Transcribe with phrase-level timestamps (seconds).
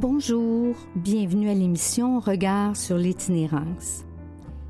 [0.00, 4.06] Bonjour, bienvenue à l'émission Regard sur l'itinérance.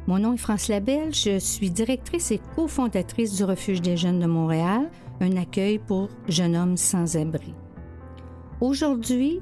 [0.09, 4.27] Mon nom est France Labelle, je suis directrice et cofondatrice du Refuge des jeunes de
[4.27, 4.91] Montréal,
[5.21, 7.55] un accueil pour jeunes hommes sans abri.
[8.61, 9.41] Aujourd'hui,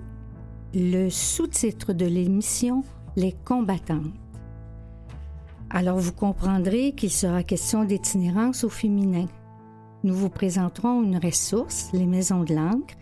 [0.75, 2.85] le sous-titre de l'émission
[3.17, 4.13] Les combattantes.
[5.71, 9.25] Alors vous comprendrez qu'il sera question d'itinérance au féminin.
[10.05, 12.95] Nous vous présenterons une ressource, les maisons de l'encre,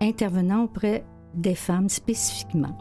[0.00, 2.76] intervenant auprès des femmes spécifiquement.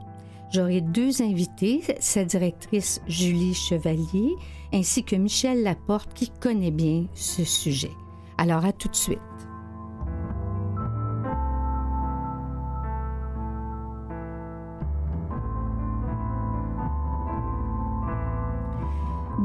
[0.52, 4.36] J'aurai deux invités, sa directrice Julie Chevalier
[4.74, 7.92] ainsi que Michel Laporte qui connaît bien ce sujet.
[8.38, 9.20] Alors à tout de suite.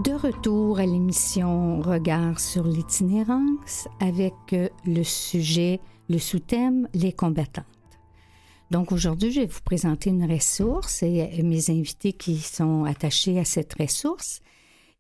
[0.05, 7.65] De retour à l'émission Regard sur l'itinérance avec le sujet, le sous-thème Les combattants.
[8.71, 13.45] Donc aujourd'hui, je vais vous présenter une ressource et mes invités qui sont attachés à
[13.45, 14.41] cette ressource.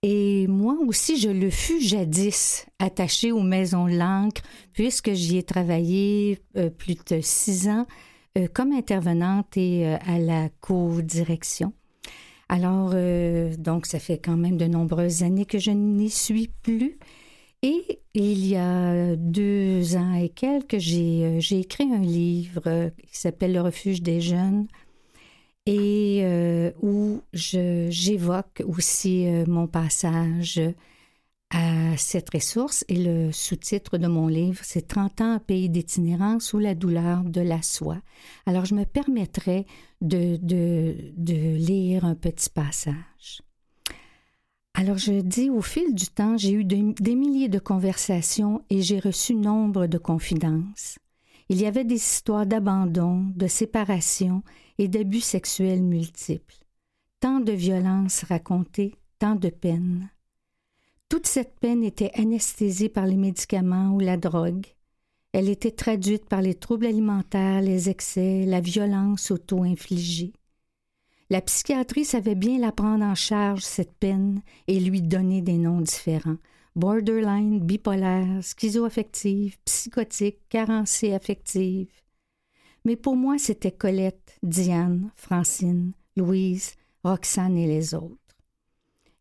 [0.02, 6.38] Et moi aussi, je le fus jadis attaché aux maisons l'encre, puisque j'y ai travaillé
[6.56, 7.86] euh, plus de six ans
[8.38, 11.72] euh, comme intervenante et euh, à la co-direction.
[12.48, 12.94] Alors,
[13.58, 16.96] donc, ça fait quand même de nombreuses années que je n'y suis plus.
[17.62, 22.90] Et il y a deux ans et quelques, j'ai, euh, j'ai écrit un livre euh,
[23.10, 24.66] qui s'appelle Le refuge des jeunes
[25.64, 30.60] et euh, où j'évoque aussi mon passage
[31.50, 32.84] à cette ressource.
[32.88, 37.24] Et le sous-titre de mon livre, c'est 30 ans un pays d'itinérance ou la douleur
[37.24, 38.00] de la soie.
[38.46, 39.66] Alors, je me permettrai
[40.02, 40.38] de
[41.56, 43.42] lire un petit passage.
[44.78, 48.98] Alors je dis, au fil du temps, j'ai eu des milliers de conversations et j'ai
[48.98, 50.98] reçu nombre de confidences.
[51.48, 54.42] Il y avait des histoires d'abandon, de séparation
[54.76, 56.56] et d'abus sexuels multiples.
[57.20, 60.10] Tant de violences racontées, tant de peine.
[61.08, 64.66] Toute cette peine était anesthésiée par les médicaments ou la drogue.
[65.32, 70.34] Elle était traduite par les troubles alimentaires, les excès, la violence auto-infligée.
[71.28, 75.80] La psychiatrie savait bien la prendre en charge, cette peine, et lui donner des noms
[75.80, 76.36] différents.
[76.76, 81.88] Borderline, bipolaire, schizoaffective, psychotique, carencée affective.
[82.84, 88.36] Mais pour moi, c'était Colette, Diane, Francine, Louise, Roxane et les autres.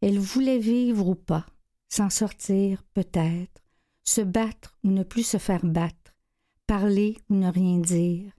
[0.02, 1.48] Elle voulait vivre ou pas,
[1.90, 3.64] s'en sortir peut-être,
[4.04, 6.14] se battre ou ne plus se faire battre,
[6.68, 8.32] parler ou ne rien dire,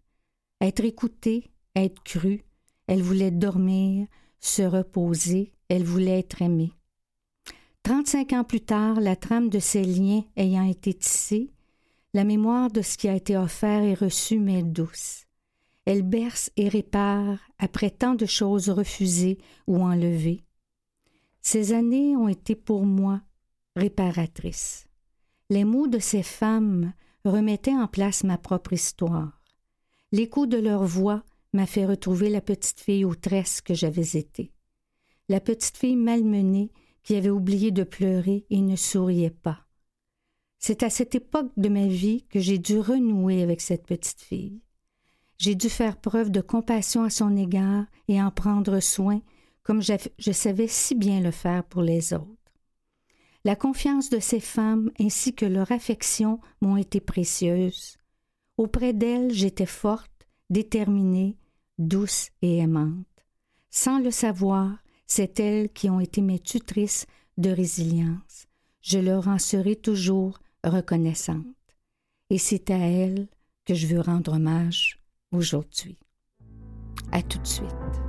[0.61, 2.45] être écoutée, être crue,
[2.87, 4.07] elle voulait dormir,
[4.41, 6.73] se reposer, elle voulait être aimée.
[7.83, 11.53] Trente-cinq ans plus tard, la trame de ces liens ayant été tissée,
[12.15, 15.27] la mémoire de ce qui a été offert et reçu m'est douce.
[15.85, 20.43] Elle berce et répare après tant de choses refusées ou enlevées.
[21.43, 23.23] Ces années ont été pour moi
[23.77, 24.89] réparatrices.
[25.49, 26.93] Les mots de ces femmes
[27.25, 29.41] remettaient en place ma propre histoire.
[30.11, 31.23] L'écho de leur voix
[31.57, 34.53] m'a fait retrouver la petite fille aux tresses que j'avais été.
[35.29, 36.71] La petite fille malmenée
[37.03, 39.67] qui avait oublié de pleurer et ne souriait pas.
[40.59, 44.61] C'est à cette époque de ma vie que j'ai dû renouer avec cette petite fille.
[45.39, 49.21] J'ai dû faire preuve de compassion à son égard et en prendre soin,
[49.63, 52.37] comme je savais si bien le faire pour les autres.
[53.45, 57.97] La confiance de ces femmes ainsi que leur affection m'ont été précieuses.
[58.57, 61.37] Auprès d'elles, j'étais forte, déterminée,
[61.79, 63.07] douce et aimante.
[63.71, 67.07] Sans le savoir, c'est elles qui ont été mes tutrices
[67.37, 68.47] de résilience.
[68.81, 71.45] Je leur en serai toujours reconnaissante.
[72.31, 73.29] Et c'est à elles
[73.65, 75.01] que je veux rendre hommage
[75.33, 75.99] aujourd'hui.
[77.13, 78.06] À tout de suite.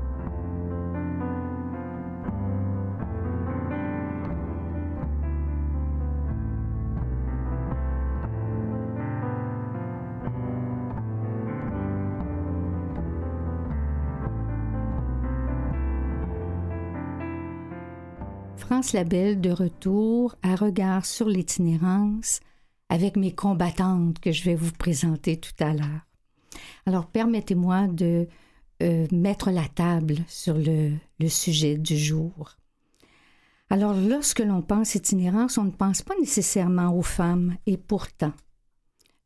[18.77, 22.41] France Labelle de retour à regard sur l'itinérance
[22.89, 26.06] avec mes combattantes que je vais vous présenter tout à l'heure.
[26.85, 28.27] Alors permettez-moi de
[28.83, 32.56] euh, mettre la table sur le, le sujet du jour.
[33.71, 38.33] Alors lorsque l'on pense itinérance, on ne pense pas nécessairement aux femmes et pourtant,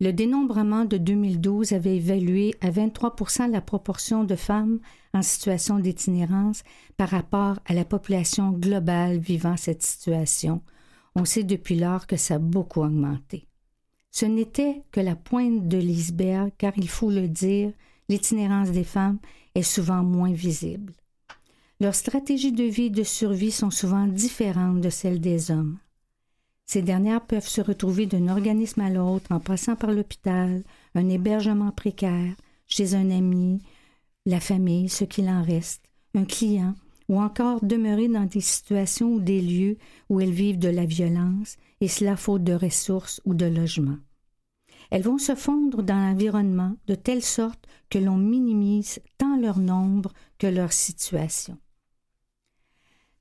[0.02, 4.80] le dénombrement de 2012 avait évalué à 23% la proportion de femmes
[5.14, 6.64] en situation d'itinérance
[6.98, 10.64] par rapport à la population globale vivant cette situation.
[11.14, 13.48] On sait depuis lors que ça a beaucoup augmenté.
[14.10, 17.72] Ce n'était que la pointe de l'iceberg, car il faut le dire,
[18.10, 19.20] l'itinérance des femmes
[19.54, 20.94] est souvent moins visible.
[21.80, 25.78] Leurs stratégies de vie et de survie sont souvent différentes de celles des hommes.
[26.72, 30.64] Ces dernières peuvent se retrouver d'un organisme à l'autre en passant par l'hôpital,
[30.96, 32.34] un hébergement précaire,
[32.66, 33.62] chez un ami,
[34.26, 35.84] la famille, ce qu'il en reste,
[36.16, 36.74] un client,
[37.10, 39.78] ou encore demeurer dans des situations ou des lieux
[40.08, 43.98] où elles vivent de la violence, et cela faute de ressources ou de logement.
[44.92, 50.14] Elles vont se fondre dans l'environnement de telle sorte que l'on minimise tant leur nombre
[50.38, 51.58] que leur situation.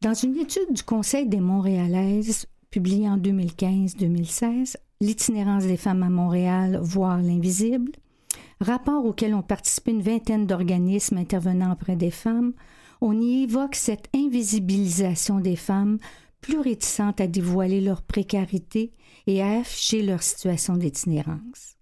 [0.02, 6.78] Dans une étude du Conseil des Montréalaises publiée en 2015-2016, L'itinérance des femmes à Montréal,
[6.82, 7.92] voire l'invisible,
[8.60, 12.52] rapport auquel ont participé une vingtaine d'organismes intervenant auprès des femmes,
[13.00, 15.98] on y évoque cette invisibilisation des femmes
[16.42, 18.92] plus réticentes à dévoiler leur précarité
[19.26, 21.76] et à afficher leur situation d'itinérance.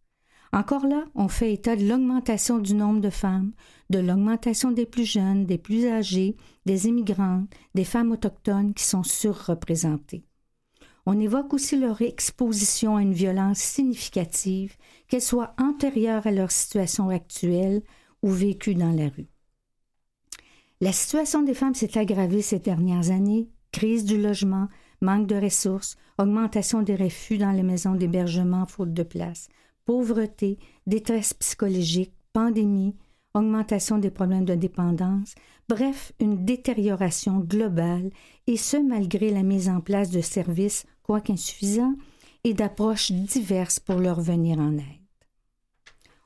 [0.53, 3.51] Encore là, on fait état de l'augmentation du nombre de femmes,
[3.91, 6.37] de l'augmentation des plus jeunes, des plus âgées,
[6.67, 10.25] des immigrantes, des femmes autochtones qui sont surreprésentées.
[11.11, 14.77] On évoque aussi leur exposition à une violence significative,
[15.09, 17.81] qu'elle soit antérieure à leur situation actuelle
[18.23, 19.31] ou vécue dans la rue.
[20.83, 23.49] La situation des femmes s'est aggravée ces dernières années.
[23.73, 24.69] Crise du logement,
[25.01, 29.49] manque de ressources, augmentation des refus dans les maisons d'hébergement faute de place,
[29.87, 32.97] pauvreté, détresse psychologique, pandémie,
[33.33, 35.35] augmentation des problèmes de dépendance,
[35.71, 38.11] bref, une détérioration globale,
[38.47, 41.95] et ce malgré la mise en place de services quoique insuffisants,
[42.45, 44.85] et d'approches diverses pour leur venir en aide.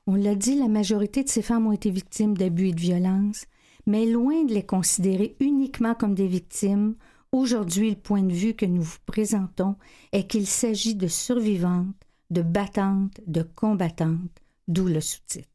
[0.09, 3.47] On l'a dit, la majorité de ces femmes ont été victimes d'abus et de violences,
[3.87, 6.97] mais loin de les considérer uniquement comme des victimes,
[7.31, 9.77] aujourd'hui le point de vue que nous vous présentons
[10.11, 11.95] est qu'il s'agit de survivantes,
[12.31, 15.49] de battantes, de combattantes, d'où le sous-titre.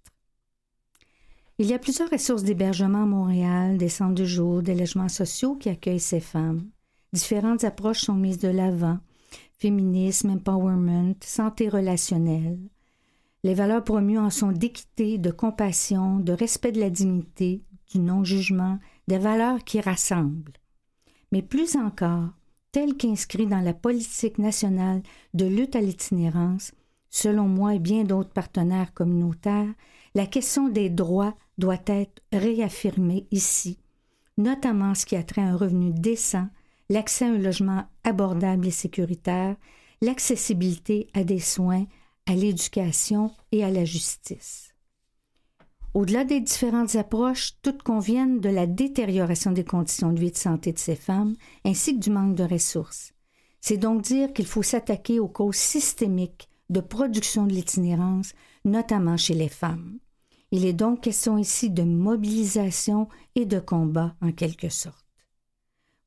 [1.60, 5.56] Il y a plusieurs ressources d'hébergement à Montréal, des centres de jour, des logements sociaux
[5.56, 6.70] qui accueillent ces femmes.
[7.12, 9.00] Différentes approches sont mises de l'avant,
[9.58, 12.60] féminisme, empowerment, santé relationnelle.
[13.44, 18.80] Les valeurs promues en sont d'équité, de compassion, de respect de la dignité, du non-jugement,
[19.08, 20.54] des valeurs qui rassemblent.
[21.32, 22.30] Mais plus encore,
[22.72, 25.02] telles qu'inscrites dans la politique nationale
[25.34, 26.72] de lutte à l'itinérance,
[27.10, 29.74] selon moi et bien d'autres partenaires communautaires,
[30.16, 33.80] la question des droits doit être réaffirmée ici,
[34.38, 36.48] notamment ce qui a trait à un revenu décent,
[36.90, 39.56] l'accès à un logement abordable et sécuritaire,
[40.02, 41.86] l'accessibilité à des soins,
[42.26, 44.74] à l'éducation et à la justice.
[45.94, 50.38] Au-delà des différentes approches, toutes conviennent de la détérioration des conditions de vie et de
[50.38, 51.36] santé de ces femmes,
[51.66, 53.14] ainsi que du manque de ressources.
[53.62, 59.34] C'est donc dire qu'il faut s'attaquer aux causes systémiques de production de l'itinérance, notamment chez
[59.34, 59.98] les femmes.
[60.52, 65.07] Il est donc question ici de mobilisation et de combat en quelque sorte.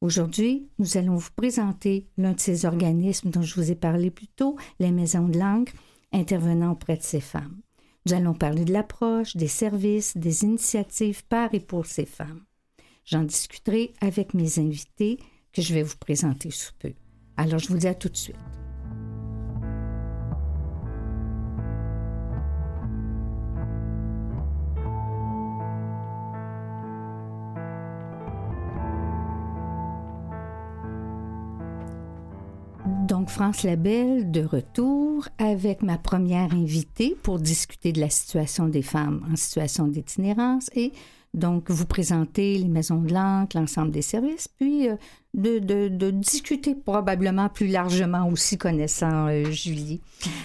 [0.00, 4.29] Aujourd'hui, nous allons vous présenter l'un de ces organismes dont je vous ai parlé plus
[4.29, 5.69] tôt, les maisons de langue,
[6.11, 7.61] intervenant auprès de ces femmes.
[8.06, 12.45] Nous allons parler de l'approche, des services, des initiatives par et pour ces femmes.
[13.04, 15.19] J'en discuterai avec mes invités
[15.52, 16.95] que je vais vous présenter sous peu.
[17.37, 18.60] Alors, je vous dis à tout de suite.
[33.20, 38.80] Donc, France Labelle, de retour avec ma première invitée pour discuter de la situation des
[38.80, 40.94] femmes en situation d'itinérance et
[41.34, 44.96] donc vous présenter les maisons de l'encre, l'ensemble des services, puis euh,
[45.34, 50.00] de, discuter probablement plus largement aussi connaissant euh, Julie.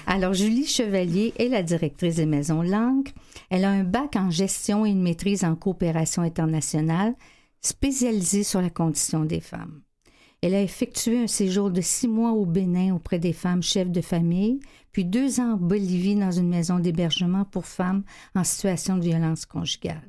[0.05, 3.13] Alors, Julie Chevalier est la directrice des maisons de l'encre.
[3.49, 7.13] Elle a un bac en gestion et une maîtrise en coopération internationale
[7.61, 9.84] spécialisée sur la condition des femmes.
[10.45, 14.01] Elle a effectué un séjour de six mois au Bénin auprès des femmes chefs de
[14.01, 14.59] famille,
[14.91, 18.03] puis deux ans en Bolivie dans une maison d'hébergement pour femmes
[18.35, 20.07] en situation de violence conjugale.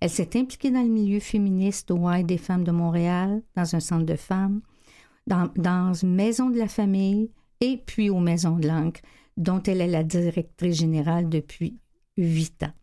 [0.00, 3.80] Elle s'est impliquée dans le milieu féministe au Y des femmes de Montréal, dans un
[3.80, 4.60] centre de femmes,
[5.26, 7.30] dans, dans une maison de la famille
[7.62, 9.00] et puis aux maisons de l'encre,
[9.38, 11.78] dont elle est la directrice générale depuis
[12.18, 12.74] huit ans.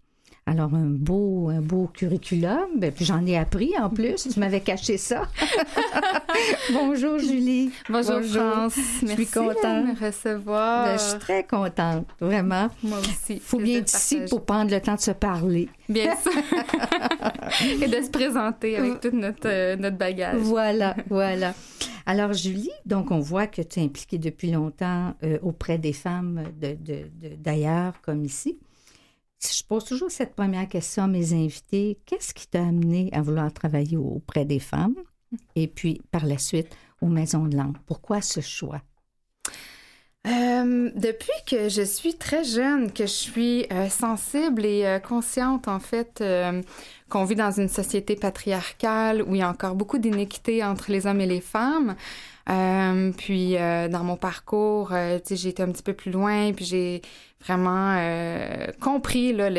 [0.49, 2.79] Alors, un beau, un beau curriculum.
[2.79, 4.29] Ben, puis j'en ai appris en plus.
[4.33, 5.27] tu m'avais caché ça.
[6.73, 7.71] Bonjour, Julie.
[7.87, 8.73] Bonjour, France.
[9.03, 9.57] Je suis contente.
[9.63, 10.85] de me recevoir.
[10.85, 12.69] Ben, je suis très contente, vraiment.
[12.81, 13.35] Moi aussi.
[13.35, 15.69] Il faut bien être ici pour prendre le temps de se parler.
[15.87, 16.31] Bien sûr.
[17.83, 20.37] Et de se présenter avec tout notre, euh, notre bagage.
[20.37, 21.53] Voilà, voilà.
[22.07, 26.43] Alors, Julie, donc on voit que tu es impliquée depuis longtemps euh, auprès des femmes
[26.59, 26.79] d'ailleurs,
[27.21, 28.57] de, de, comme ici
[29.41, 31.97] je pose toujours cette première question à mes invités.
[32.05, 34.95] Qu'est-ce qui t'a amené à vouloir travailler auprès des femmes
[35.55, 37.77] et puis par la suite aux maisons de langue?
[37.85, 38.81] Pourquoi ce choix?
[40.27, 45.69] Euh, depuis que je suis très jeune, que je suis euh, sensible et euh, consciente,
[45.69, 46.21] en fait,
[47.09, 51.07] qu'on vit dans une société patriarcale où il y a encore beaucoup d'inéquité entre les
[51.07, 51.95] hommes et les femmes,
[52.49, 56.65] euh, puis euh, dans mon parcours, euh, j'ai été un petit peu plus loin, puis
[56.65, 57.01] j'ai
[57.45, 59.49] vraiment euh, compris là,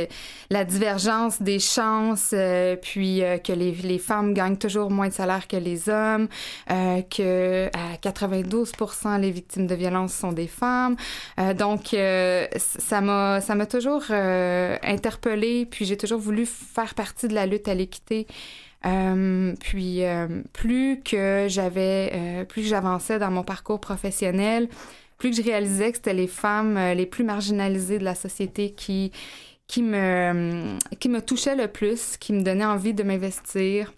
[0.51, 2.35] la divergence des chances,
[2.83, 6.29] puis que les, les, femmes gagnent toujours moins de salaire que les hommes,
[6.69, 8.73] que à 92
[9.19, 10.97] les victimes de violence sont des femmes.
[11.57, 11.97] donc
[12.59, 17.67] ça m'a ça m'a toujours interpellée, puis j'ai toujours voulu faire partie de la lutte
[17.69, 18.27] à l'équité.
[18.87, 24.69] Euh, puis euh, plus que j'avais, euh, plus que j'avançais dans mon parcours professionnel,
[25.19, 29.13] plus que je réalisais que c'était les femmes les plus marginalisées de la société qui
[29.67, 33.93] qui me qui me touchaient le plus, qui me donnaient envie de m'investir.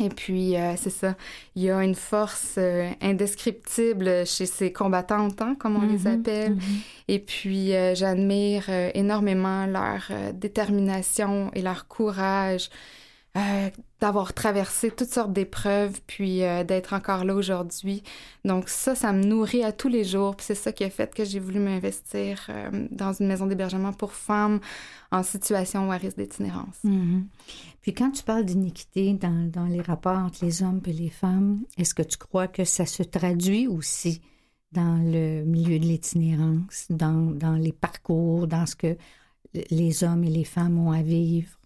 [0.00, 1.16] Et puis, c'est ça,
[1.56, 2.58] il y a une force
[3.00, 6.20] indescriptible chez ces combattantes, hein, comme on les mm-hmm.
[6.20, 6.54] appelle.
[6.54, 7.08] Mm-hmm.
[7.08, 12.70] Et puis, j'admire énormément leur détermination et leur courage
[13.36, 13.70] euh,
[14.00, 18.02] d'avoir traversé toutes sortes d'épreuves, puis euh, d'être encore là aujourd'hui.
[18.44, 20.34] Donc ça, ça me nourrit à tous les jours.
[20.34, 23.92] Puis c'est ça qui a fait que j'ai voulu m'investir euh, dans une maison d'hébergement
[23.92, 24.58] pour femmes
[25.12, 26.78] en situation ou à risque d'itinérance.
[26.84, 27.22] Mm-hmm.
[27.82, 31.60] Puis quand tu parles d'iniquité dans, dans, les rapports entre les hommes et les femmes,
[31.78, 34.22] est-ce que tu crois que ça se traduit aussi
[34.72, 38.96] dans le milieu de l'itinérance, dans, dans les parcours, dans ce que
[39.70, 41.59] les hommes et les femmes ont à vivre?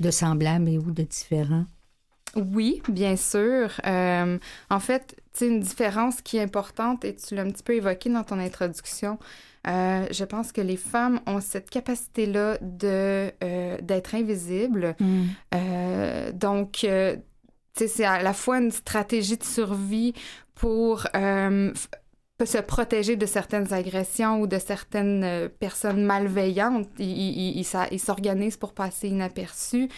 [0.00, 1.66] De semblables et ou de différents?
[2.36, 3.70] Oui, bien sûr.
[3.86, 4.38] Euh,
[4.70, 8.10] en fait, c'est une différence qui est importante et tu l'as un petit peu évoqué
[8.10, 9.18] dans ton introduction.
[9.66, 14.94] Euh, je pense que les femmes ont cette capacité-là de euh, d'être invisibles.
[15.00, 16.32] Mm.
[16.34, 16.86] donc,
[17.76, 20.12] c'est à la fois une stratégie de survie
[20.54, 21.06] pour
[22.36, 26.88] peut se protéger de certaines agressions ou de certaines euh, personnes malveillantes.
[26.98, 29.88] Ils, ils, s'organisent pour passer inaperçus.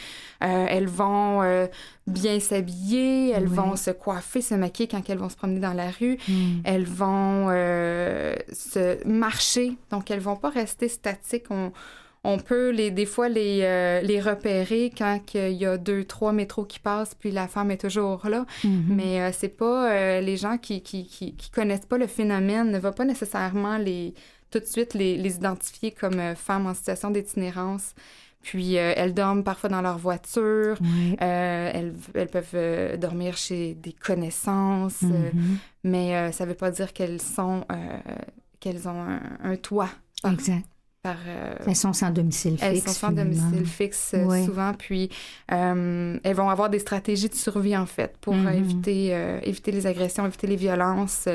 [0.44, 1.66] Euh, elles vont euh,
[2.06, 5.90] bien s'habiller, elles vont se coiffer, se maquiller quand elles vont se promener dans la
[5.90, 6.18] rue.
[6.28, 6.60] Hmm.
[6.64, 11.50] Elles vont se marcher, donc elles vont pas rester statiques.
[11.50, 11.72] On,
[12.26, 16.32] on peut les, des fois les, euh, les repérer quand il y a deux, trois
[16.32, 18.44] métros qui passent, puis la femme est toujours là.
[18.64, 18.82] Mm-hmm.
[18.88, 22.78] Mais euh, c'est pas euh, les gens qui, qui, qui, connaissent pas le phénomène, ne
[22.78, 24.12] vont pas nécessairement les
[24.50, 27.94] tout de suite les, les identifier comme femmes en situation d'itinérance.
[28.42, 30.78] Puis elles dorment parfois dans leur voiture,
[31.18, 35.56] elles, elles, peuvent dormir chez des connaissances, mm-hmm.
[35.82, 37.64] mais ça veut pas dire qu'elles sont
[38.60, 39.90] qu'elles ont un, un toit.
[40.24, 40.64] Exact.
[41.06, 42.62] Euh, elles sont sans domicile fixe.
[42.62, 45.10] Elles sont sans domicile fixe euh, souvent, puis
[45.52, 48.56] euh, elles vont avoir des stratégies de survie en fait pour mm-hmm.
[48.56, 51.28] éviter, éviter les agressions, éviter les violences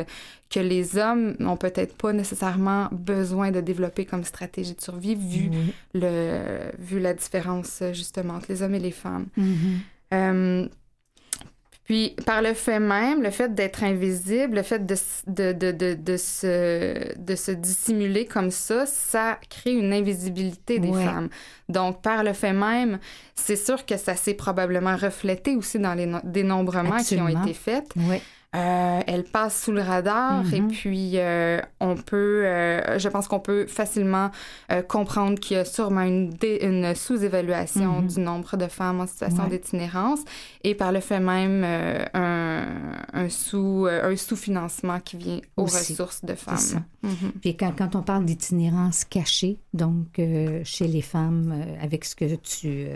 [0.50, 5.50] que les hommes n'ont peut-être pas nécessairement besoin de développer comme stratégie de survie vu,
[5.94, 9.28] le, vu la différence justement entre les hommes et les femmes.
[9.38, 10.70] Mm-hmm.
[11.91, 14.95] Puis, par le fait même, le fait d'être invisible, le fait de,
[15.27, 21.27] de, de, de, se, de se dissimuler comme ça, ça crée une invisibilité des femmes.
[21.67, 22.98] Donc, par le fait même,
[23.36, 27.83] c'est sûr que ça s'est probablement reflété aussi dans les dénombrements qui ont été faits.
[28.53, 30.67] Euh, elle passe sous le radar et mm-hmm.
[30.67, 34.29] puis euh, on peut, euh, je pense qu'on peut facilement
[34.89, 38.13] comprendre qu'il y a sûrement une, une sous-évaluation mm-hmm.
[38.13, 40.20] du nombre de femmes en situation d'itinérance
[40.65, 41.63] et par le fait même
[42.13, 42.65] un,
[43.13, 46.84] un, sous un sous-financement qui vient aux ressources de femmes.
[47.05, 47.31] Mm-hmm.
[47.39, 50.20] Puis quand, quand, on parle d'itinérance cachée, donc
[50.65, 52.88] chez les femmes, avec ce que tu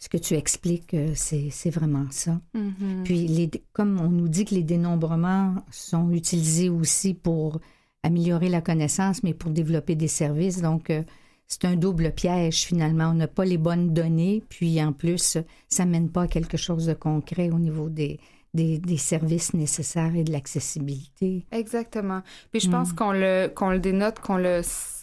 [0.00, 2.40] ce que tu expliques, euh, c'est vraiment ça.
[2.54, 3.02] Mm-hmm.
[3.04, 7.60] Puis, les, comme on nous dit que les dénombrements sont utilisés aussi pour
[8.02, 11.02] améliorer la connaissance, mais pour développer des services, donc euh,
[11.46, 13.10] c'est un double piège finalement.
[13.10, 15.36] On n'a pas les bonnes données, puis en plus,
[15.68, 18.18] ça mène pas à quelque chose de concret au niveau des,
[18.54, 21.44] des, services nécessaires et de l'accessibilité.
[21.52, 22.22] Exactement.
[22.52, 22.94] Puis je pense mm.
[22.94, 24.62] qu'on le, qu'on le dénote, qu'on le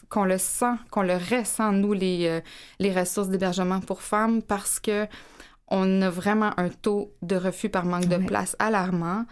[0.09, 2.41] qu'on le sent, qu'on le ressent, nous, les, euh,
[2.79, 5.07] les ressources d'hébergement pour femmes, parce que
[5.69, 9.25] on a vraiment un taux de refus par manque de place alarmant.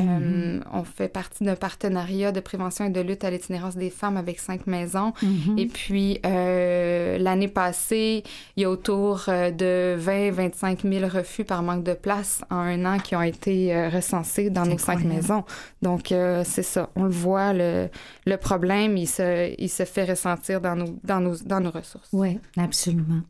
[0.00, 4.16] Euh, on fait partie d'un partenariat de prévention et de lutte à l'itinérance des femmes
[4.16, 5.12] avec cinq maisons.
[5.22, 5.58] Mhm.
[5.58, 8.22] Et puis, euh, l'année passée,
[8.56, 12.84] il y a autour euh, de 20-25 000 refus par manque de place en un
[12.84, 15.44] an qui ont été recensés dans nos cinq maisons.
[15.82, 16.90] Donc, euh, c'est ça.
[16.96, 17.88] On le voit, le,
[18.26, 22.08] le problème, il se, il se fait ressentir dans nos, dans nos, dans nos ressources.
[22.12, 23.20] Oui, absolument.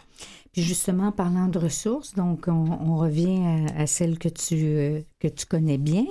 [0.58, 3.38] Puis justement, parlant de ressources, donc on, on revient
[3.76, 6.04] à, à celle que tu, euh, que tu connais bien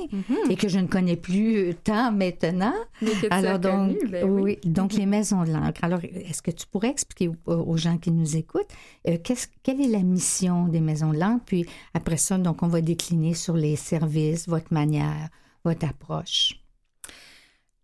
[0.49, 2.73] et que je ne connais plus tant maintenant.
[3.01, 4.41] Mais que tu Alors as donc, connu, ben oui.
[4.63, 5.83] oui, donc les maisons de l'encre.
[5.83, 8.71] Alors, est-ce que tu pourrais expliquer aux, aux gens qui nous écoutent
[9.09, 11.43] euh, qu'est-ce- quelle est la mission des maisons de l'encre?
[11.45, 15.27] Puis après ça, donc on va décliner sur les services, votre manière,
[15.65, 16.53] votre approche.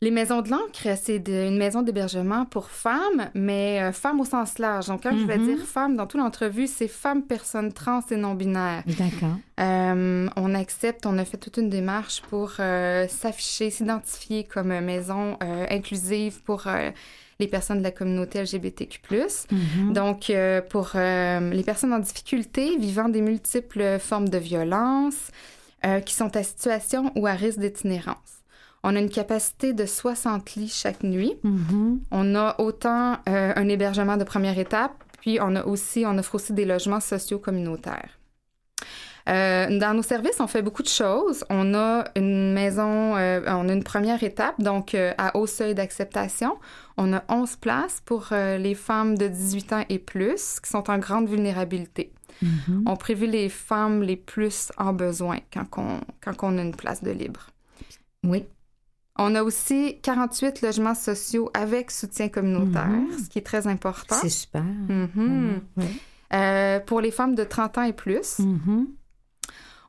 [0.03, 4.59] Les maisons de l'encre, c'est une maison d'hébergement pour femmes, mais euh, femmes au sens
[4.59, 4.87] large.
[4.87, 5.45] Donc, quand je vais Mhm.
[5.55, 8.83] dire femmes dans toute l'entrevue, c'est femmes, personnes trans et non-binaires.
[8.85, 9.37] D'accord.
[9.61, 15.37] Euh, on accepte, on a fait toute une démarche pour euh, s'afficher, s'identifier comme maison
[15.69, 16.67] inclusive pour
[17.39, 18.99] les personnes de la communauté LGBTQ+.
[19.51, 19.93] Mhm.
[19.93, 20.29] Donc,
[20.69, 25.31] pour les personnes en difficulté vivant des multiples formes de violence,
[26.05, 28.42] qui sont à situation ou à risque d'itinérance.
[28.83, 31.35] On a une capacité de 60 lits chaque nuit.
[31.43, 32.01] Mhm.
[32.11, 36.35] On a autant euh, un hébergement de première étape, puis on a aussi, on offre
[36.35, 38.19] aussi des logements sociaux communautaires.
[39.29, 41.45] Euh, dans nos services, on fait beaucoup de choses.
[41.49, 45.75] On a une maison, euh, on a une première étape, donc euh, à haut seuil
[45.75, 46.57] d'acceptation.
[46.97, 50.97] On a 11 places pour les femmes de 18 ans et plus qui sont en
[50.97, 52.11] grande vulnérabilité.
[52.41, 52.83] Mhm.
[52.85, 57.03] On prévue les femmes les plus en besoin quand on, quand on a une place
[57.03, 57.47] de libre.
[58.23, 58.45] Oui.
[59.17, 63.19] On a aussi 48 logements sociaux avec soutien communautaire, Mhm.
[63.23, 64.15] ce qui est très important.
[64.19, 64.63] C'est super.
[64.63, 65.61] Mhm.
[65.77, 65.85] Oui.
[66.33, 68.39] Euh, pour les femmes de 30 ans et plus.
[68.39, 68.87] Mhm.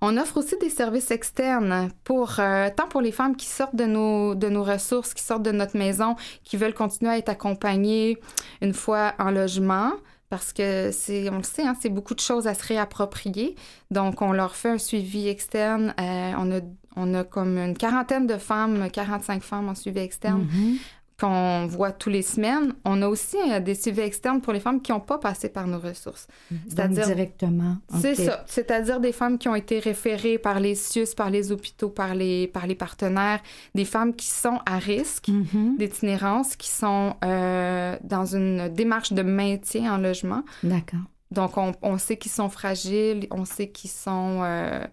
[0.02, 3.86] On offre aussi des services externes pour euh, tant pour les femmes qui sortent de
[3.86, 8.18] nos de nos ressources, qui sortent de notre maison, qui veulent continuer à être accompagnées
[8.60, 9.92] une fois en logement.
[10.30, 13.54] Parce que c'est, on le sait, hein, c'est beaucoup de choses à se réapproprier.
[13.92, 15.94] Donc, on leur fait un suivi externe.
[16.00, 16.60] Euh, on, a,
[16.96, 20.76] on a comme une quarantaine de femmes, 45 femmes en suivi externe Mhm.
[21.20, 22.74] qu'on voit tous les semaines.
[22.84, 25.68] On a aussi euh, des suivis externes pour les femmes qui n'ont pas passé par
[25.68, 26.26] nos ressources.
[26.50, 27.76] Donc, C'est-à-dire- directement.
[28.00, 28.44] C'est ça.
[28.48, 32.48] C'est-à-dire des femmes qui ont été référées par les CIUS, par les hôpitaux, par les,
[32.48, 33.40] par les partenaires,
[33.76, 35.76] des femmes qui sont à risque Mhm.
[35.78, 40.42] d'itinérance, qui sont euh, dans une démarche de maintien en logement.
[40.64, 41.00] D'accord.
[41.30, 44.40] Donc, on, on sait qu'ils sont fragiles, on sait qu'ils sont...
[44.42, 44.84] euh,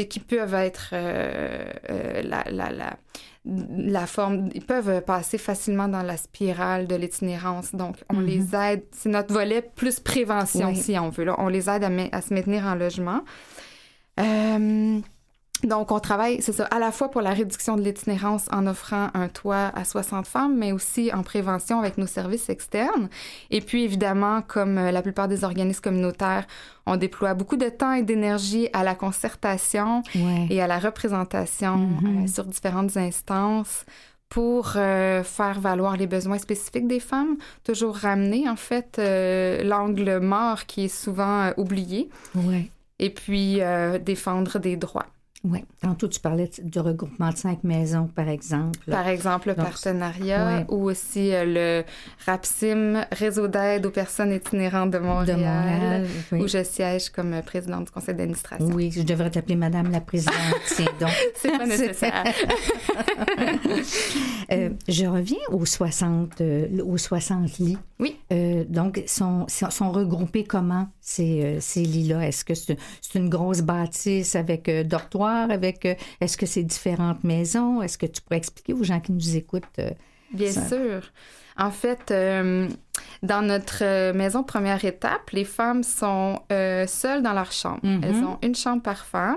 [0.00, 2.96] qui peuvent être euh, euh, la, la, la,
[3.44, 4.48] la forme...
[4.54, 7.74] Ils peuvent passer facilement dans la spirale de l'itinérance.
[7.74, 8.26] Donc, on Mhm.
[8.26, 8.84] les aide...
[8.92, 10.76] C'est notre volet plus prévention, Oui.
[10.76, 11.24] si on veut.
[11.24, 11.34] Là.
[11.38, 13.20] On les aide à, à se maintenir en logement.
[14.20, 14.98] Euh,
[15.64, 19.08] donc, on travaille, c'est ça, à la fois pour la réduction de l'itinérance en offrant
[19.14, 23.08] un toit à 60 femmes, mais aussi en prévention avec nos services externes.
[23.50, 26.46] Et puis, évidemment, comme euh, la plupart des organismes communautaires,
[26.86, 30.46] on déploie beaucoup de temps et d'énergie à la concertation Ouais.
[30.50, 32.24] et à la représentation Mhm.
[32.24, 33.84] euh, sur différentes instances
[34.28, 40.18] pour euh, faire valoir les besoins spécifiques des femmes, toujours ramener en fait euh, l'angle
[40.20, 42.70] mort qui est souvent oublié, Ouais.
[42.98, 43.60] et puis
[44.04, 45.06] défendre des droits.
[45.44, 45.64] Oui.
[45.80, 48.78] Tantôt, tu parlais du regroupement de cinq maisons, par exemple.
[48.88, 50.66] Par exemple, le Donc, partenariat ouais.
[50.68, 51.84] ou aussi euh, le
[52.26, 56.06] RAPSIM, Réseau d'aide aux personnes itinérantes de Montréal, de Montréal.
[56.32, 56.42] Oui.
[56.42, 58.66] où je siège comme euh, présidente du conseil d'administration.
[58.72, 60.36] Oui, je devrais t'appeler Madame la Présidente.
[60.66, 61.10] Tiens donc.
[61.36, 62.24] C'est pas nécessaire.
[64.50, 67.78] Euh, je reviens aux 60, euh, aux 60 lits.
[67.98, 68.18] Oui.
[68.32, 72.26] Euh, donc, sont, sont regroupés comment ces, ces lits-là?
[72.26, 74.84] Est-ce que c'est c'est une grosse bâtisse avec euh,
[75.50, 77.82] Avec, euh, est-ce que c'est différentes maisons?
[77.82, 79.64] Est-ce que tu pourrais expliquer aux gens qui nous écoutent?
[79.78, 79.90] euh,
[80.32, 81.02] Bien Ça- sûr.
[81.58, 82.66] En fait, euh,
[83.22, 87.80] dans notre maison première étape, les femmes sont euh, seules dans leur chambre.
[87.82, 88.00] Mhm.
[88.02, 89.36] Elles ont une chambre par femme.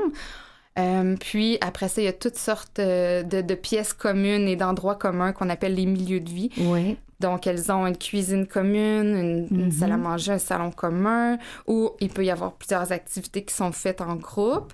[0.79, 4.95] Euh, puis après ça, il y a toutes sortes de, de pièces communes et d'endroits
[4.95, 6.49] communs qu'on appelle les milieux de vie.
[6.58, 6.97] Oui.
[7.21, 11.91] Donc, elles ont une cuisine commune, une, une salle à manger, un salon commun, où
[12.01, 14.73] il peut y avoir plusieurs activités qui sont faites en groupe.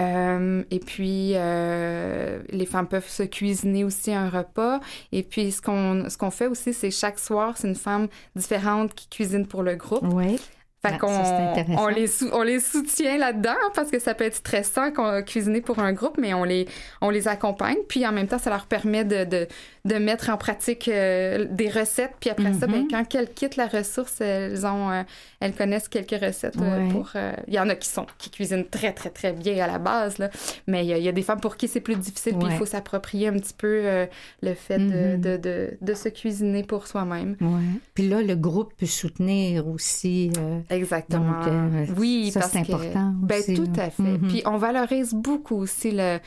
[0.00, 4.80] Euh, et puis, euh, les femmes peuvent se cuisiner aussi un repas.
[5.12, 8.94] Et puis, ce qu'on ce qu'on fait aussi, c'est chaque soir, c'est une femme différente
[8.94, 10.04] qui cuisine pour le groupe.
[10.12, 10.38] Oui.
[10.80, 11.08] Fait Ah, qu'on
[11.76, 15.80] on les, on les soutient là-dedans parce que ça peut être stressant qu'on cuisiner pour
[15.80, 16.68] un groupe, mais on les,
[17.00, 17.78] on les accompagne.
[17.88, 19.48] Puis en même temps, ça leur permet de, de,
[19.88, 22.12] de mettre en pratique euh, des recettes.
[22.20, 22.88] Puis après ça, ben, Mhm.
[22.90, 25.02] quand elles quittent la ressource, elles ont, euh,
[25.40, 26.92] elles connaissent quelques recettes euh, Ouais.
[26.92, 27.10] pour.
[27.16, 29.78] euh, Il y en a qui sont qui cuisinent très très très bien à la
[29.78, 30.28] base là,
[30.66, 32.34] mais il y, y a des femmes pour qui c'est plus difficile.
[32.38, 34.06] Puis il faut s'approprier un petit peu euh,
[34.42, 34.84] le fait de,
[35.16, 35.20] Mhm.
[35.20, 37.36] de, de, de se cuisiner pour soi-même.
[37.40, 37.62] Ouais.
[37.94, 40.30] Puis là, le groupe peut soutenir aussi.
[40.38, 41.38] euh, Exactement.
[41.44, 43.84] Donc, euh, oui, ça, c'est que- important Ben, aussi, tout là.
[43.84, 44.02] à fait.
[44.02, 44.28] Mhm.
[44.28, 46.18] Puis on valorise beaucoup aussi le,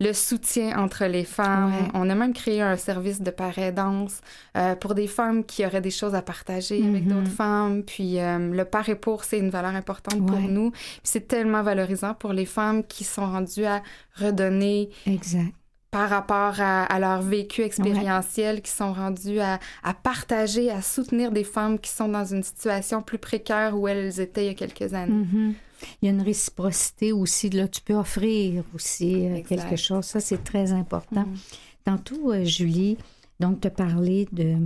[0.00, 1.72] le soutien entre les femmes.
[1.72, 1.88] Ouais.
[1.94, 4.20] On a même créé un service de paraidance
[4.56, 7.12] euh, pour des femmes qui auraient des choses à partager avec Mhm.
[7.12, 7.82] d'autres femmes.
[7.82, 10.70] Puis euh, le par et pour, c'est une valeur importante pour nous.
[11.02, 13.82] C'est tellement valorisant pour les femmes qui sont rendues à
[14.14, 15.52] redonner Exact.
[15.90, 21.32] Par rapport à, à leur vécu expérientiel, qui sont rendus à, à partager, à soutenir
[21.32, 24.54] des femmes qui sont dans une situation plus précaire où elles étaient il y a
[24.54, 25.12] quelques années.
[25.12, 25.54] Mhm.
[26.02, 27.50] Il y a une réciprocité aussi.
[27.50, 30.04] Là, tu peux offrir aussi euh, quelque chose.
[30.04, 31.24] Ça, c'est très important.
[31.26, 31.36] Mhm.
[31.84, 32.98] Tantôt, euh, Julie,
[33.40, 34.56] donc, tu as parlé de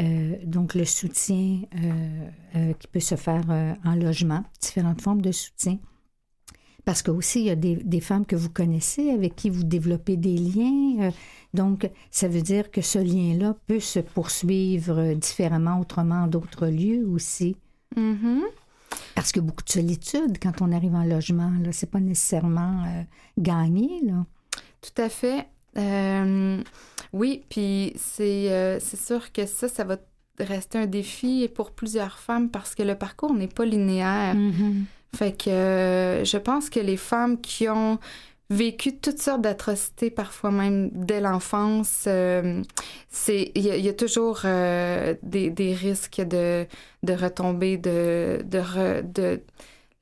[0.00, 1.60] euh, donc le soutien
[2.78, 3.42] qui peut se faire
[3.84, 5.78] en logement, différentes formes de soutien.
[6.84, 9.64] Parce que aussi, il y a des, des femmes que vous connaissez avec qui vous
[9.64, 11.08] développez des liens.
[11.08, 11.10] euh,
[11.54, 17.56] donc, ça veut dire que ce lien-là peut se poursuivre différemment, autrement, d'autres lieux aussi.
[17.96, 18.42] Mhm.
[19.14, 21.52] Parce a beaucoup de solitude quand on arrive en logement.
[21.62, 23.02] Là, c'est pas nécessairement euh,
[23.38, 24.00] gagné.
[24.04, 24.24] Là.
[24.80, 25.46] Tout à fait.
[25.76, 26.62] Euh,
[27.12, 29.96] oui, puis c'est euh, c'est sûr que ça, ça va
[30.38, 34.34] rester un défi pour plusieurs femmes parce que le parcours n'est pas linéaire.
[34.34, 34.84] Mhm.
[35.14, 37.98] Fait que euh, je pense que les femmes qui ont
[38.50, 42.62] vécu toutes sortes d'atrocités, parfois même dès l'enfance, euh,
[43.10, 46.66] c'est il y, y a toujours euh, des, des risques de,
[47.02, 49.42] de retomber de, de, re- de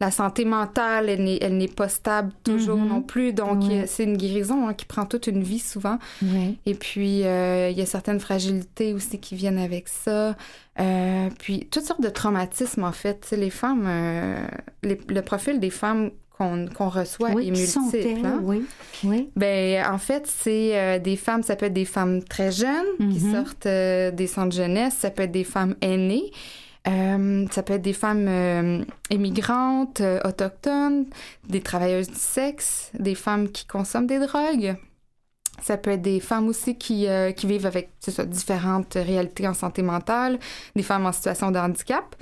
[0.00, 2.88] la santé mentale, elle n'est, elle n'est pas stable toujours Mhm.
[2.88, 3.32] non plus.
[3.32, 3.84] Donc, Ouais.
[3.86, 5.98] c'est une guérison hein, qui prend toute une vie souvent.
[6.22, 6.54] Ouais.
[6.66, 10.36] Et puis, euh, il y a certaines fragilités aussi qui viennent avec ça.
[10.80, 13.34] Euh, puis, toutes sortes de traumatismes, en fait.
[13.36, 14.46] Les femmes, euh,
[14.82, 18.24] les- le profil des femmes qu'on qu'on reçoit oui, est multiple.
[18.24, 18.40] hein.
[18.42, 18.64] oui.
[19.04, 19.28] Oui.
[19.36, 23.22] Ben, en fait, c'est euh, des femmes, ça peut être des femmes très jeunes qui
[23.26, 23.32] Mhm.
[23.34, 26.30] sortent euh, des centres jeunesse, ça peut être des femmes aînées,
[26.88, 31.06] euh, ça peut être des femmes euh, immigrantes, euh, autochtones,
[31.48, 34.76] des travailleuses du sexe, des femmes qui consomment des drogues.
[35.62, 39.82] Ça peut être des femmes aussi qui, qui vivent avec ça, différentes réalités en santé
[39.82, 40.38] mentale,
[40.74, 42.16] des femmes en situation de handicap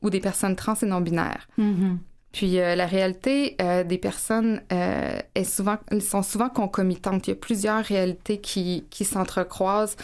[0.00, 1.48] ou des personnes trans et non-binaires.
[1.58, 1.98] Mhm.
[2.34, 7.28] Puis euh, la réalité euh, des personnes euh, est souvent, elles sont souvent concomitantes.
[7.28, 9.96] Il y a plusieurs réalités qui, qui s'entrecroisent.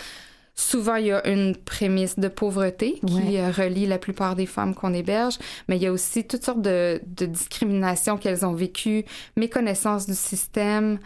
[0.60, 3.40] Souvent, il y a une prémisse de pauvreté qui Ouais.
[3.40, 6.60] euh, relie la plupart des femmes qu'on héberge, mais il y a aussi toutes sortes
[6.62, 9.04] de, de discriminations qu'elles ont vécues,
[9.36, 10.98] méconnaissance du système,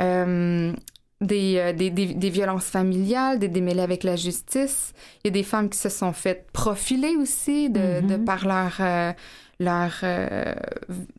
[0.00, 0.72] euh,
[1.20, 4.92] des, euh, des, des, des violences familiales, des démêlés avec la justice.
[5.22, 8.06] Il y a des femmes qui se sont faites profiler aussi de, Mhm.
[8.08, 9.12] de par leur, euh,
[9.62, 10.52] leur, euh,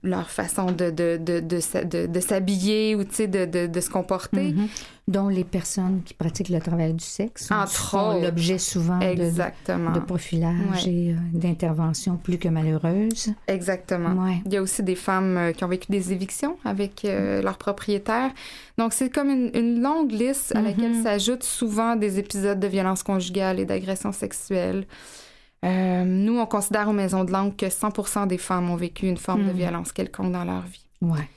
[0.03, 1.39] leur façon de, de, de,
[2.08, 4.51] de, s'habiller ou de, de, de se comporter.
[4.53, 4.67] Mhm.
[5.06, 9.91] Dont les personnes qui pratiquent le travail du sexe sont- l'objet souvent de, Exactement.
[9.91, 10.89] de profilage Ouais.
[10.91, 13.34] et euh, d'interventions plus que malheureuses.
[13.49, 14.23] Exactement.
[14.23, 14.38] Ouais.
[14.45, 17.58] Il y a aussi des femmes euh, qui ont vécu des évictions avec euh, leurs
[17.58, 18.32] propriétaires.
[18.77, 21.03] Donc, c'est comme une, une longue liste à laquelle Mhm.
[21.03, 24.86] s'ajoutent souvent des épisodes de violence conjugale et d'agression sexuelle.
[25.63, 29.17] Euh, nous, on considère aux maisons de langue que 100% des femmes ont vécu une
[29.17, 29.58] forme de Mhm.
[29.58, 30.86] violence quelconque dans leur vie.
[31.02, 31.28] Ouais.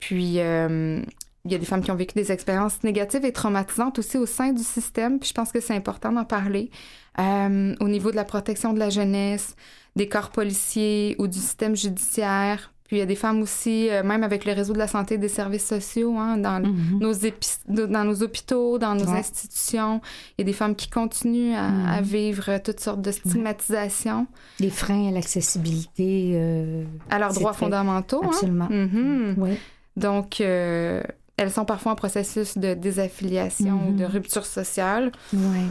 [0.00, 1.00] Puis, euh,
[1.44, 4.26] il y a des femmes qui ont vécu des expériences négatives et traumatisantes aussi au
[4.26, 5.18] sein du système.
[5.18, 6.70] Puis, je pense que c'est important d'en parler.
[7.18, 9.54] Euh, au niveau de la protection de la jeunesse,
[9.96, 12.72] des corps policiers ou du système judiciaire.
[12.88, 15.14] Puis, il y a des femmes aussi, euh, même avec le réseau de la santé
[15.14, 16.98] et des services sociaux, hein, dans, Mhm.
[17.00, 19.18] nos épi- dans nos hôpitaux, dans nos Ouais.
[19.18, 20.00] institutions.
[20.36, 21.86] Il y a des femmes qui continuent à, Mhm.
[21.86, 24.26] à vivre toutes sortes de stigmatisation
[24.58, 26.32] Les freins à l'accessibilité.
[26.34, 28.20] euh, à leurs droits très- fondamentaux.
[28.24, 28.28] hein.
[28.32, 28.68] Absolument.
[28.70, 29.34] Mhm.
[29.36, 29.50] Oui.
[29.96, 31.02] Donc, euh,
[31.36, 35.12] elles sont parfois en processus de désaffiliation ou de rupture sociale.
[35.34, 35.66] Ouais.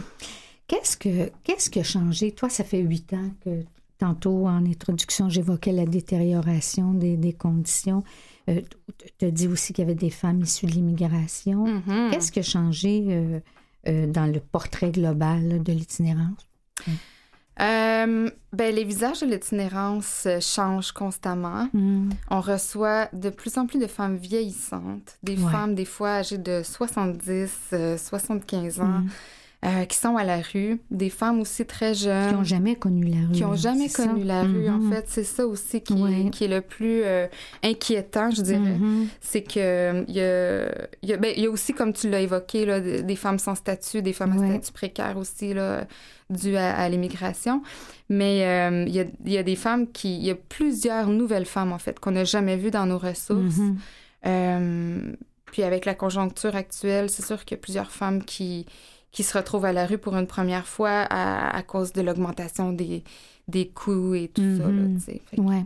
[0.66, 2.30] Qu'est-ce que qu'est-ce qui a changé?
[2.32, 3.50] Toi, ça fait huit ans que
[3.98, 8.02] tantôt en introduction, j'évoquais la détérioration des, des conditions.
[8.48, 8.60] Euh,
[9.18, 11.66] tu as dit aussi qu'il y avait des femmes issues de l'immigration.
[11.66, 12.10] Mhm.
[12.10, 13.40] Qu'est-ce qui a changé euh,
[13.88, 16.46] euh, dans le portrait global là, de l'itinérance?
[17.58, 21.68] Ben, les visages de l'itinérance changent constamment.
[21.74, 22.10] Mm.
[22.30, 25.50] On reçoit de plus en plus de femmes vieillissantes, des Ouais.
[25.52, 29.08] femmes des fois âgées de 70, euh, 75 ans, Mm.
[29.64, 32.28] Euh, qui sont à la rue, des femmes aussi très jeunes.
[32.28, 33.32] Qui n'ont jamais connu la rue.
[33.32, 34.26] Qui n'ont jamais connu ça?
[34.26, 34.92] la rue, en Mhm.
[34.92, 35.04] fait.
[35.08, 37.26] C'est ça aussi qui, est, qui est le plus euh,
[37.64, 38.58] inquiétant, je dirais.
[38.78, 39.08] Mhm.
[39.20, 40.68] C'est que il y a,
[41.02, 43.40] il y, a, ben, il y a aussi, comme tu l'as évoqué, là, des femmes
[43.40, 45.86] sans statut, des femmes à statut précaire aussi, là,
[46.30, 47.60] dues à, à l'immigration.
[48.08, 50.18] Mais euh, il, y a, il y a des femmes qui...
[50.18, 53.56] Il y a plusieurs nouvelles femmes, en fait, qu'on n'a jamais vues dans nos ressources.
[53.56, 53.76] Mhm.
[54.26, 55.12] Euh,
[55.46, 58.66] puis avec la conjoncture actuelle, c'est sûr qu'il y a plusieurs femmes qui,
[59.10, 62.72] qui se retrouvent à la rue pour une première fois à, à cause de l'augmentation
[62.72, 63.02] des,
[63.48, 64.64] des coûts et tout ça.
[64.64, 65.46] Là, Mhm.
[65.46, 65.64] Ouais.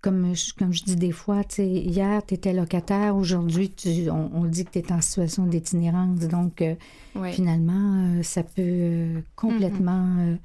[0.00, 3.72] Comme je, comme je dis des fois, hier, tu étais locataire, aujourd'hui,
[4.10, 6.18] on, on dit que tu es en situation d'itinérance.
[6.20, 6.74] Donc, euh,
[7.14, 7.32] ouais.
[7.32, 10.36] finalement, euh, ça peut euh, complètement euh,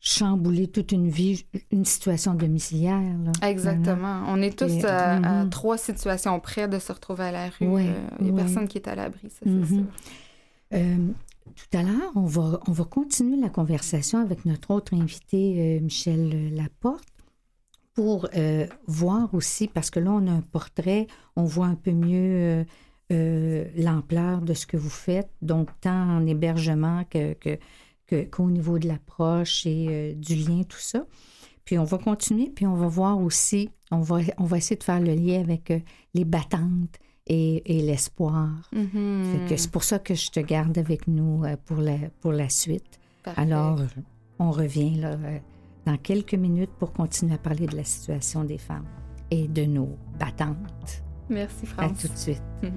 [0.00, 3.00] chambouler toute une vie, une situation domiciliaire.
[3.00, 3.48] là.
[3.48, 4.22] Exactement.
[4.28, 5.50] On est tous Et- à, à mhm.
[5.50, 7.66] trois situations près de se retrouver à la rue.
[7.66, 7.86] Ouais,
[8.20, 9.66] Il n'y a personne qui est à l'abri, ça, c'est Mhm.
[9.66, 9.84] sûr.
[11.54, 15.80] Tout à l'heure, on va, on va continuer la conversation avec notre autre invité, euh,
[15.80, 17.06] Michel Laporte,
[17.94, 21.06] pour euh, voir aussi, parce que là, on a un portrait,
[21.36, 22.64] on voit un peu mieux
[23.12, 28.78] euh, l'ampleur de ce que vous faites, donc tant en hébergement que, que, qu'au niveau
[28.78, 31.06] de l'approche et du lien, tout ça.
[31.64, 34.84] Puis on va continuer, puis on va voir aussi, on va, on va essayer de
[34.84, 35.72] faire le lien avec
[36.14, 38.48] les battantes et, et l'espoir.
[38.72, 39.46] Mhm.
[39.48, 42.48] Que c'est pour ça que je te garde avec nous euh, pour la, pour la
[42.48, 42.98] suite.
[43.22, 43.40] Parfait.
[43.42, 43.80] Alors,
[44.38, 45.38] on revient là, euh,
[45.86, 48.86] dans quelques minutes pour continuer à parler de la situation des femmes
[49.30, 51.02] et de nos battantes.
[51.28, 51.98] Merci, À France.
[52.00, 52.42] tout de suite.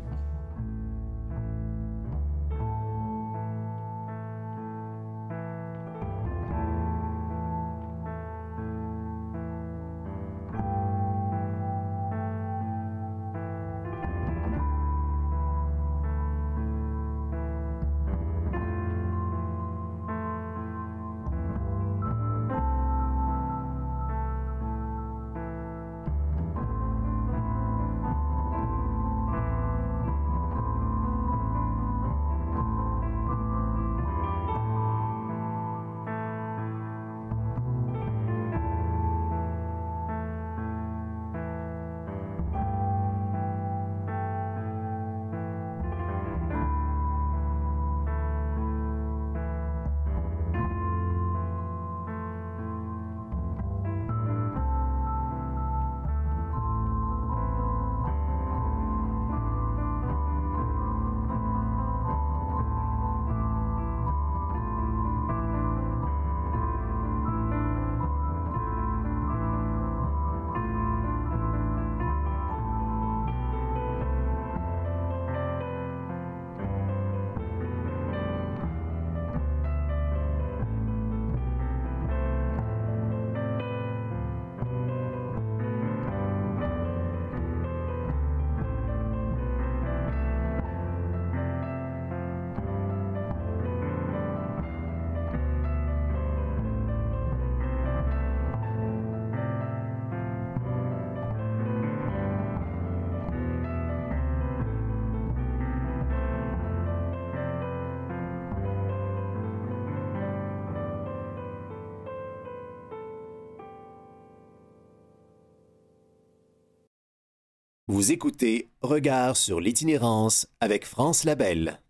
[117.91, 121.81] Vous écoutez Regard sur l'itinérance avec France Labelle.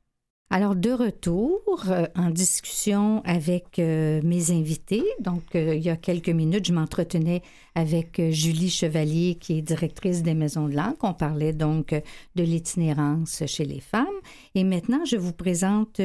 [0.50, 5.04] Alors, de retour euh, en discussion avec euh, mes invités.
[5.20, 7.44] Donc, euh, il y a quelques minutes, je m'entretenais
[7.76, 11.04] avec Julie Chevalier, qui est directrice des Maisons de l'Ancre.
[11.04, 14.08] On parlait donc de l'itinérance chez les femmes.
[14.56, 16.02] Et maintenant, je vous présente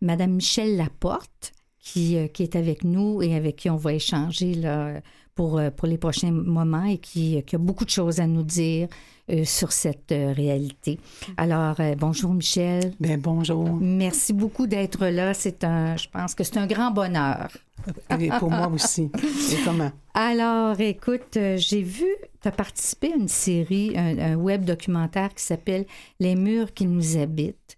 [0.00, 5.02] Madame Michelle Laporte, qui, qui est avec nous et avec qui on va échanger là,
[5.40, 8.42] pour, euh, pour les prochains moments et qui, qui a beaucoup de choses à nous
[8.42, 8.88] dire
[9.30, 10.98] euh, sur cette euh, réalité.
[11.38, 12.92] Alors, euh, bonjour Michel.
[13.00, 13.72] Bien, bonjour.
[13.80, 15.32] Merci beaucoup d'être là.
[15.32, 17.48] C'est un, je pense que c'est un grand bonheur.
[18.20, 19.10] Et pour moi aussi.
[19.14, 19.90] Et comment?
[20.12, 22.04] Alors, écoute, euh, j'ai vu,
[22.42, 25.86] tu as participé à une série, un, un web documentaire qui s'appelle
[26.18, 27.76] Les murs qui nous habitent.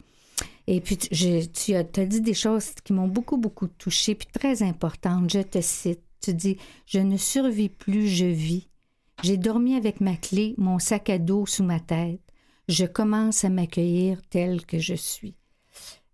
[0.67, 4.65] Et puis, tu as, as dit des choses qui m'ont beaucoup, beaucoup touchée, puis très
[4.65, 5.31] importantes.
[5.31, 6.01] Je te cite.
[6.23, 6.57] Tu dis
[6.87, 8.69] Je ne survis plus, je vis.
[9.23, 12.21] J'ai dormi avec ma clé, mon sac à dos sous ma tête.
[12.69, 15.35] Je commence à m'accueillir tel que je suis.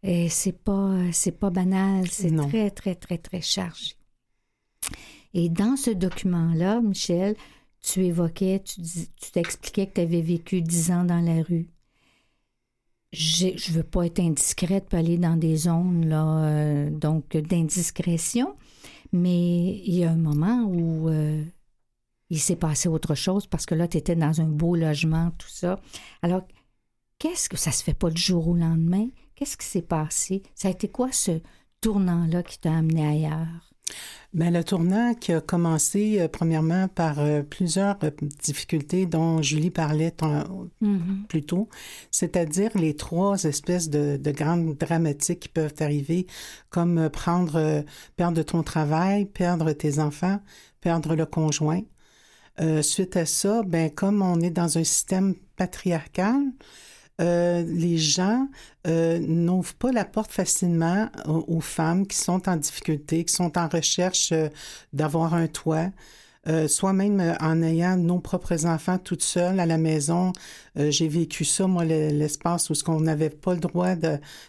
[0.02, 3.94] Et c'est pas, c'est pas banal, c'est très, très, très, très chargé.
[5.34, 7.36] Et dans ce document-là, Michel,
[7.82, 11.68] tu évoquais, tu, dis- tu t'expliquais que tu avais vécu dix ans dans la rue.
[13.12, 18.54] j'ai- je veux pas être indiscrète, pas aller dans des zones là, euh, donc d'indiscrétion,
[19.12, 21.44] mais il y a un moment où euh,
[22.30, 25.48] il s'est passé autre chose parce que là, tu étais dans un beau logement, tout
[25.48, 25.80] ça.
[26.22, 26.42] Alors,
[27.18, 29.08] qu'est-ce que ça se fait pas du jour au lendemain?
[29.34, 30.42] Qu'est-ce qui s'est passé?
[30.54, 31.40] Ça a été quoi ce
[31.80, 33.67] tournant-là qui t'a amené ailleurs?
[34.34, 38.10] Ben, le tournant qui a commencé euh, premièrement par euh, plusieurs euh,
[38.44, 40.14] difficultés dont Julie parlait
[40.80, 41.24] Mhm.
[41.28, 41.68] plus tôt,
[42.10, 46.26] c'est-à-dire les trois espèces de, de grandes dramatiques qui peuvent arriver,
[46.68, 47.84] comme prendre,
[48.16, 50.40] perdre ton travail, perdre tes enfants,
[50.80, 51.82] perdre le conjoint.
[52.82, 56.42] Suite à ça, ben, comme on est dans un système patriarcal,
[57.20, 58.48] euh, les gens
[58.86, 63.58] euh, n'ouvrent pas la porte facilement aux, aux femmes qui sont en difficulté, qui sont
[63.58, 64.48] en recherche euh,
[64.92, 65.90] d'avoir un toit.
[66.46, 70.32] Euh, soit même euh, en ayant nos propres enfants toutes seules à la maison.
[70.78, 73.94] Euh, J'ai vécu ça, moi, le- l'espace où ce qu'on n'avait pas le droit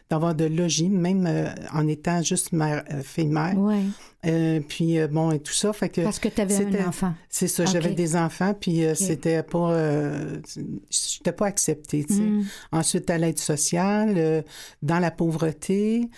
[0.10, 3.56] d'avoir de, logis, même euh, en étant juste mère, fille-mère.
[3.58, 3.90] Oui,
[4.26, 5.74] Euh, puis, bon, et tout ça.
[5.74, 7.14] Fait que parce que tu avais un enfant.
[7.30, 9.74] c'est ça, j'avais des enfants, puis c'était pas...
[10.90, 12.22] J'étais pas acceptée, tu sais.
[12.22, 12.46] Mm.
[12.72, 14.44] Ensuite, à l'aide sociale,
[14.84, 16.10] dans la pauvreté,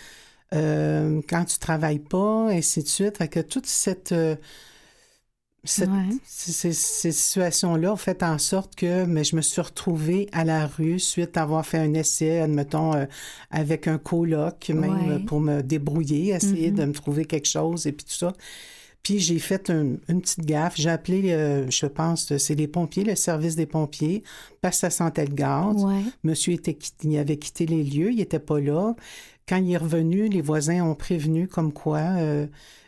[0.50, 3.18] quand tu travailles pas, ainsi de suite.
[3.18, 4.14] Fait que toute cette...
[5.64, 6.16] cette- Ouais.
[6.24, 10.66] ces, ces situations-là ont fait en sorte que mais je me suis retrouvée à la
[10.66, 13.06] rue suite à avoir fait un essai, admettons, euh,
[13.50, 15.12] avec un coloc, même Ouais.
[15.14, 18.32] euh, pour me débrouiller, essayer de me trouver quelque chose et puis tout ça.
[19.04, 20.74] Puis j'ai fait un- une petite gaffe.
[20.76, 24.22] J'ai appelé, euh, je pense, c'est les pompiers, le service des pompiers,
[24.60, 25.74] parce que ça sentait le gaz.
[25.84, 26.02] Ouais.
[26.22, 28.94] Monsieur était, il avait quitté les lieux, il n'était pas là.
[29.48, 32.46] Quand il est revenu, les voisins ont prévenu comme quoi euh,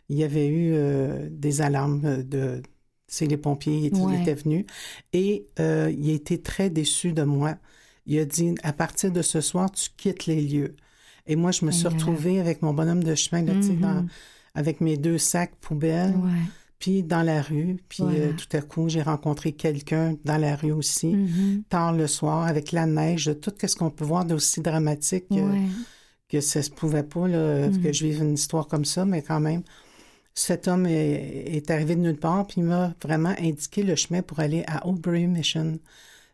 [0.09, 2.63] il y avait eu euh, des alarmes de...
[3.07, 4.21] C'est les pompiers, il Ouais.
[4.23, 4.67] était venu.
[5.13, 7.57] Et euh, il a été très déçu de moi.
[8.07, 10.75] Il a dit, à partir de ce soir, tu quittes les lieux.
[11.27, 13.81] Et moi, je me suis retrouvée avec mon bonhomme de chemin, là, Mhm.
[13.81, 14.07] dans-
[14.55, 16.31] avec mes deux sacs poubelles, Ouais.
[16.79, 17.77] puis dans la rue.
[17.89, 18.19] Puis Voilà.
[18.19, 21.63] euh, tout à coup, j'ai rencontré quelqu'un dans la rue aussi Mhm.
[21.69, 25.55] tard le soir avec la neige, tout ce qu'on peut voir d'aussi dramatique euh,
[26.29, 27.83] que ça se pouvait pas là, Mhm.
[27.83, 29.63] que je vive une histoire comme ça, mais quand même,
[30.35, 34.23] cet homme est, est arrivé de nulle part, puis il m'a vraiment indiqué le chemin
[34.23, 35.79] pour aller à Oldbury Mission.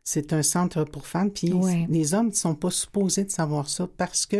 [0.03, 1.87] C'est un centre pour femmes, puis Ouais.
[1.91, 4.39] les hommes ne sont pas supposés de savoir ça parce que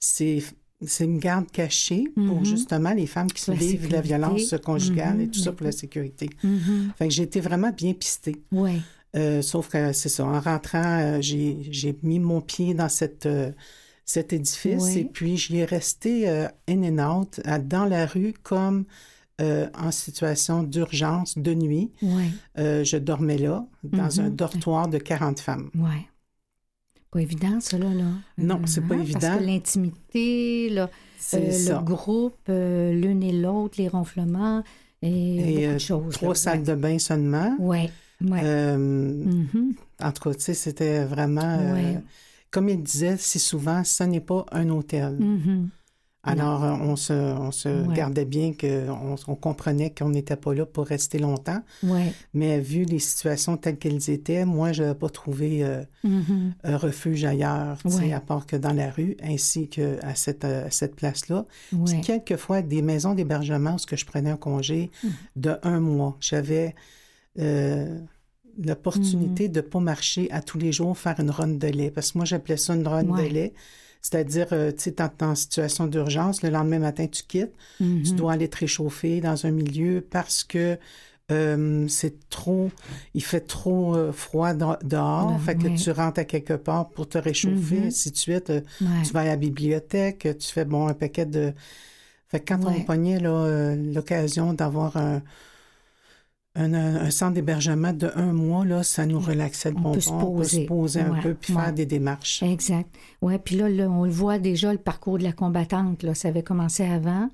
[0.00, 0.42] c'est
[0.84, 2.44] c'est une garde cachée pour Mhm.
[2.44, 5.56] justement les femmes qui de la violence conjugale et tout ça Mhm.
[5.56, 6.28] pour la sécurité.
[6.44, 6.92] Mhm.
[6.98, 8.42] Fait que j'ai été vraiment bien pistée.
[8.52, 8.76] Ouais.
[9.16, 13.24] Euh, sauf que c'est ça, en rentrant, euh, j'ai j'ai mis mon pied dans cette,
[13.24, 13.52] euh,
[14.06, 14.98] cet édifice Oui.
[15.00, 18.84] et puis j'y ai resté euh, in and out, à- dans la rue, comme
[19.42, 21.92] euh, en situation d'urgence de nuit.
[22.00, 22.28] Ouais.
[22.58, 24.36] Euh, je dormais là, dans un Mhm.
[24.36, 25.68] dortoir de 40 femmes.
[25.74, 26.06] Ouais.
[27.10, 27.92] Pas évident, ça, là.
[27.92, 28.04] là.
[28.38, 29.20] Non, c'est pas Hein, évident.
[29.20, 30.72] Parce que l'intimité,
[31.18, 31.38] ça.
[31.38, 34.62] le groupe, l'une et l'autre, les ronflements,
[35.02, 36.14] et, Et beaucoup de choses.
[36.14, 36.34] trois là.
[36.34, 37.54] salles de bain seulement.
[37.58, 37.90] Ouais.
[38.22, 38.40] Ouais.
[38.42, 39.74] Euh, Mhm.
[40.00, 41.42] En tout cas, tu sais, c'était vraiment...
[41.60, 41.98] euh, Ouais.
[42.50, 45.16] Comme il disait si souvent, ce n'est pas un hôtel.
[45.18, 45.68] Mhm.
[46.28, 47.94] Alors, euh, on se, on se Ouais.
[47.94, 51.62] gardait bien, que on, comprenait qu'on n'était pas là pour rester longtemps.
[51.84, 52.12] Ouais.
[52.34, 56.54] Mais vu les situations telles qu'elles étaient, moi, je n'avais pas trouvé euh, Mhm.
[56.64, 58.12] un refuge ailleurs, Ouais.
[58.12, 61.44] à part que dans la rue, ainsi qu'à cette, euh, à cette place-là.
[62.02, 65.10] Quelquefois, des maisons d'hébergement où ce que je prenais un congé Mhm.
[65.36, 66.16] de un mois.
[66.20, 66.74] J'avais
[67.38, 68.00] euh,
[68.58, 68.66] Mhm.
[68.66, 71.90] l'opportunité de ne pas marcher à tous les jours, faire une ronde de lait.
[71.90, 73.28] Parce que moi, j'appelais ça une Ouais.
[73.28, 73.52] de lait.
[74.02, 78.16] C'est-à-dire, euh, tu sais, t'es en situation d'urgence, le lendemain matin, tu quittes, tu Mhm.
[78.16, 80.78] dois aller te réchauffer dans un milieu parce que
[81.32, 82.70] euh, c'est trop,
[83.14, 85.74] il fait trop euh, froid de- dehors, Là, fait que ouais.
[85.74, 87.86] tu rentres à quelque part pour te réchauffer, Mhm.
[87.88, 88.52] ainsi de suite.
[89.04, 91.52] Tu vas à la bibliothèque, tu fais, bon, un paquet de...
[92.28, 95.20] Fait que quand on pognait là, l'occasion d'avoir un,
[96.56, 99.94] un, un centre d'hébergement de un mois, là, ça nous relaxait le On pompon.
[99.94, 100.66] peut se On peut se poser.
[100.66, 101.62] poser un Ouais, peu puis ouais.
[101.62, 102.42] faire des démarches.
[102.42, 102.88] Exact.
[103.22, 106.28] Ouais, puis là, là, on le voit déjà, le parcours de la combattante, là, ça
[106.28, 107.28] avait commencé avant.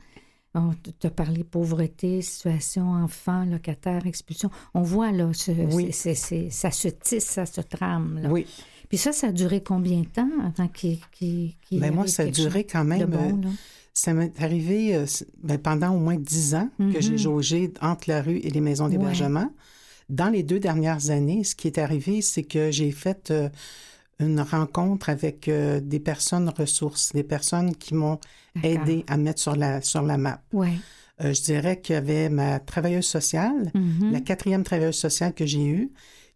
[0.54, 4.50] On t'a parlé pauvreté, situation, enfant, locataire, expulsion.
[4.74, 5.92] On voit, là, ce- Oui.
[5.92, 8.20] ça se tisse, ça se trame.
[8.22, 8.28] Là.
[8.28, 8.46] Oui.
[8.90, 12.24] Puis ça, ça a duré combien de temps avant qu'il qu'il- qu'il Ben moi, ça
[12.24, 12.98] a duré quand même...
[13.00, 13.48] de bon, euh?
[13.94, 15.04] Ça m'est arrivé euh,
[15.42, 17.18] ben, pendant au moins dix ans que j'ai Mhm.
[17.18, 19.50] jaugé entre la rue et les maisons d'hébergement.
[20.08, 23.48] Dans les deux dernières années, ce qui est arrivé, c'est que j'ai fait euh,
[24.18, 28.18] une rencontre avec euh, des personnes ressources, des personnes qui m'ont
[28.62, 30.42] aidé à mettre sur la, sur la map.
[30.52, 30.72] Ouais.
[31.20, 34.10] Je dirais qu'il y avait ma travailleuse sociale, Mhm.
[34.12, 35.90] la quatrième travailleuse sociale que j'ai eue,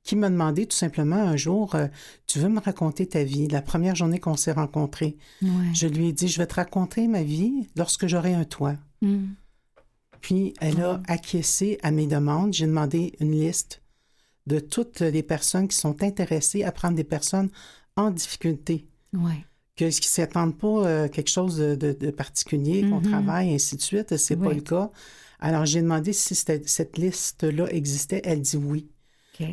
[0.06, 1.88] qui m'a demandé tout simplement un jour, euh,
[2.26, 5.16] tu veux me raconter ta vie, la première journée qu'on s'est rencontrés.
[5.42, 5.48] Ouais.
[5.74, 8.76] Je lui ai dit, je vais te raconter ma vie lorsque j'aurai un toit.
[9.02, 9.26] Mm.
[10.20, 12.52] Puis elle a acquiescé à mes demandes.
[12.54, 13.82] J'ai demandé une liste
[14.46, 17.50] de toutes les personnes qui sont intéressées à prendre des personnes
[17.96, 19.44] en difficulté, Ouais.
[19.76, 23.10] que, qui ne s'attendent pas euh, quelque chose de, de- de particulier, qu'on Mhm.
[23.10, 24.16] travaille, ainsi de suite.
[24.16, 24.56] C'est pas Oui.
[24.56, 24.90] le cas.
[25.40, 28.22] Alors j'ai demandé si cette liste-là existait.
[28.24, 28.88] Elle dit oui.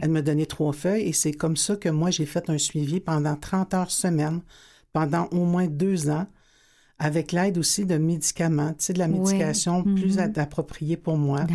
[0.01, 2.99] Elle m'a donné trois feuilles et c'est comme ça que moi, j'ai fait un suivi
[2.99, 4.41] pendant 30 heures semaine,
[4.93, 6.27] pendant au moins deux ans,
[6.99, 9.19] avec l'aide aussi de médicaments, tu sais, de la Oui.
[9.19, 10.19] médication plus Mhm.
[10.19, 11.45] ad- appropriée pour moi,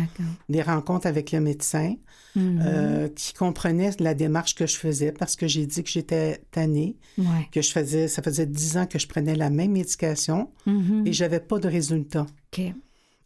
[0.49, 1.95] des rencontres avec le médecin
[2.35, 2.61] Mhm.
[2.63, 6.97] euh, qui comprenait la démarche que je faisais parce que j'ai dit que j'étais tannée,
[7.17, 7.47] Ouais.
[7.51, 11.07] que je faisais, ça faisait dix ans que je prenais la même médication Mhm.
[11.07, 12.27] et j'avais pas de résultat.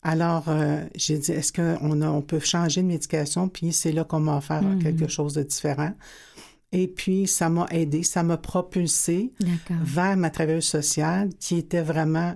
[0.03, 3.47] Alors, euh, j'ai dit, est-ce qu'on on peut changer de médication?
[3.47, 4.83] Puis c'est là qu'on m'a offert Mhm.
[4.83, 5.93] quelque chose de différent.
[6.71, 9.31] Et puis, ça m'a aidé, ça m'a propulsé
[9.83, 12.35] vers ma travailleuse sociale qui était vraiment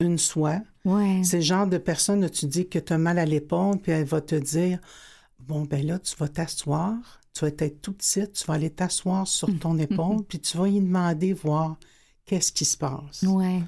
[0.00, 0.60] une soie.
[0.84, 1.22] Ouais.
[1.24, 3.92] C'est le genre de personne où tu dis que tu as mal à l'épaule, puis
[3.92, 4.78] elle va te dire,
[5.38, 6.94] bon, ben là, tu vas t'asseoir,
[7.32, 10.68] tu vas être tout petite, tu vas aller t'asseoir sur ton épaule, puis tu vas
[10.68, 11.76] y demander, voir
[12.26, 13.22] qu'est-ce qui se passe.
[13.22, 13.62] Ouais.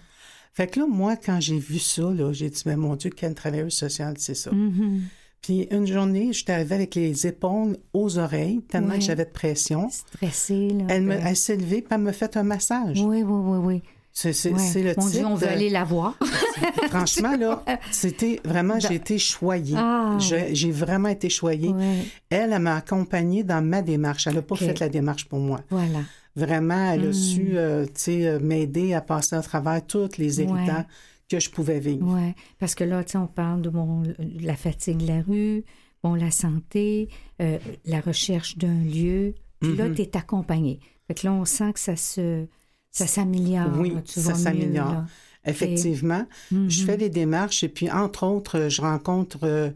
[0.55, 3.35] Fait que là, moi, quand j'ai vu ça, là, j'ai dit, mais mon Dieu, quelle
[3.35, 4.51] travailleuse sociale, c'est ça.
[4.53, 5.03] Mhm.
[5.41, 9.89] Puis une journée, j'étais arrivée avec les épaules aux oreilles, tellement que j'avais de pression.
[9.91, 10.85] Stressé, là.
[10.89, 13.01] Elle, me, elle s'est levée, puis elle me fait un massage.
[13.01, 13.83] Oui, oui, oui, oui.
[14.13, 14.83] C'est c'est- Ouais.
[14.83, 16.19] le Mon type Dieu, on veut de- aller la voir.
[16.91, 19.75] Franchement, là, c'était vraiment, j'ai été choyée.
[19.77, 20.19] Ah.
[20.21, 21.71] Je- J'ai vraiment été choyée.
[21.71, 22.05] Ouais.
[22.31, 24.27] Elle, elle m'a accompagnée dans ma démarche.
[24.27, 25.61] Elle n'a pas fait la démarche pour moi.
[25.71, 26.01] Voilà.
[26.35, 30.41] Vraiment, elle a su, euh, tu sais, euh, m'aider à passer à travers tous les
[30.41, 30.87] irritants Ouais.
[31.28, 32.07] que je pouvais vivre.
[32.07, 34.03] Oui, parce que là, on parle de bon,
[34.41, 35.64] la fatigue de la rue,
[36.03, 37.09] bon, la santé,
[37.41, 39.35] euh, la recherche d'un lieu.
[39.61, 39.95] Puis là, Mhm.
[39.95, 40.80] tu es accompagné.
[41.07, 42.47] Fait que là, on sent que ça se
[42.91, 43.70] ça s'améliore.
[43.78, 45.05] Oui, tu ça s'améliore.
[45.47, 46.26] Effectivement.
[46.51, 49.72] Je fais des démarches et puis, entre autres, euh, je rencontre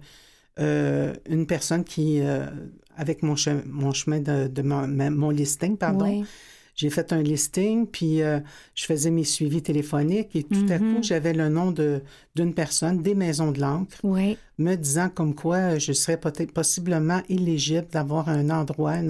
[0.59, 2.47] euh, une personne qui, euh,
[2.97, 4.87] avec mon, che- mon chemin de, de mon,
[5.31, 6.25] listing, pardon,
[6.75, 8.41] j'ai fait un listing, puis euh,
[8.75, 10.95] je faisais mes suivis téléphoniques et tout à Mhm.
[10.95, 12.03] coup, j'avais le nom de-
[12.35, 17.23] d'une personne, des maisons de l'encre, Oui, me disant comme quoi je serais peut-être possiblement
[17.29, 19.07] éligible d'avoir un endroit un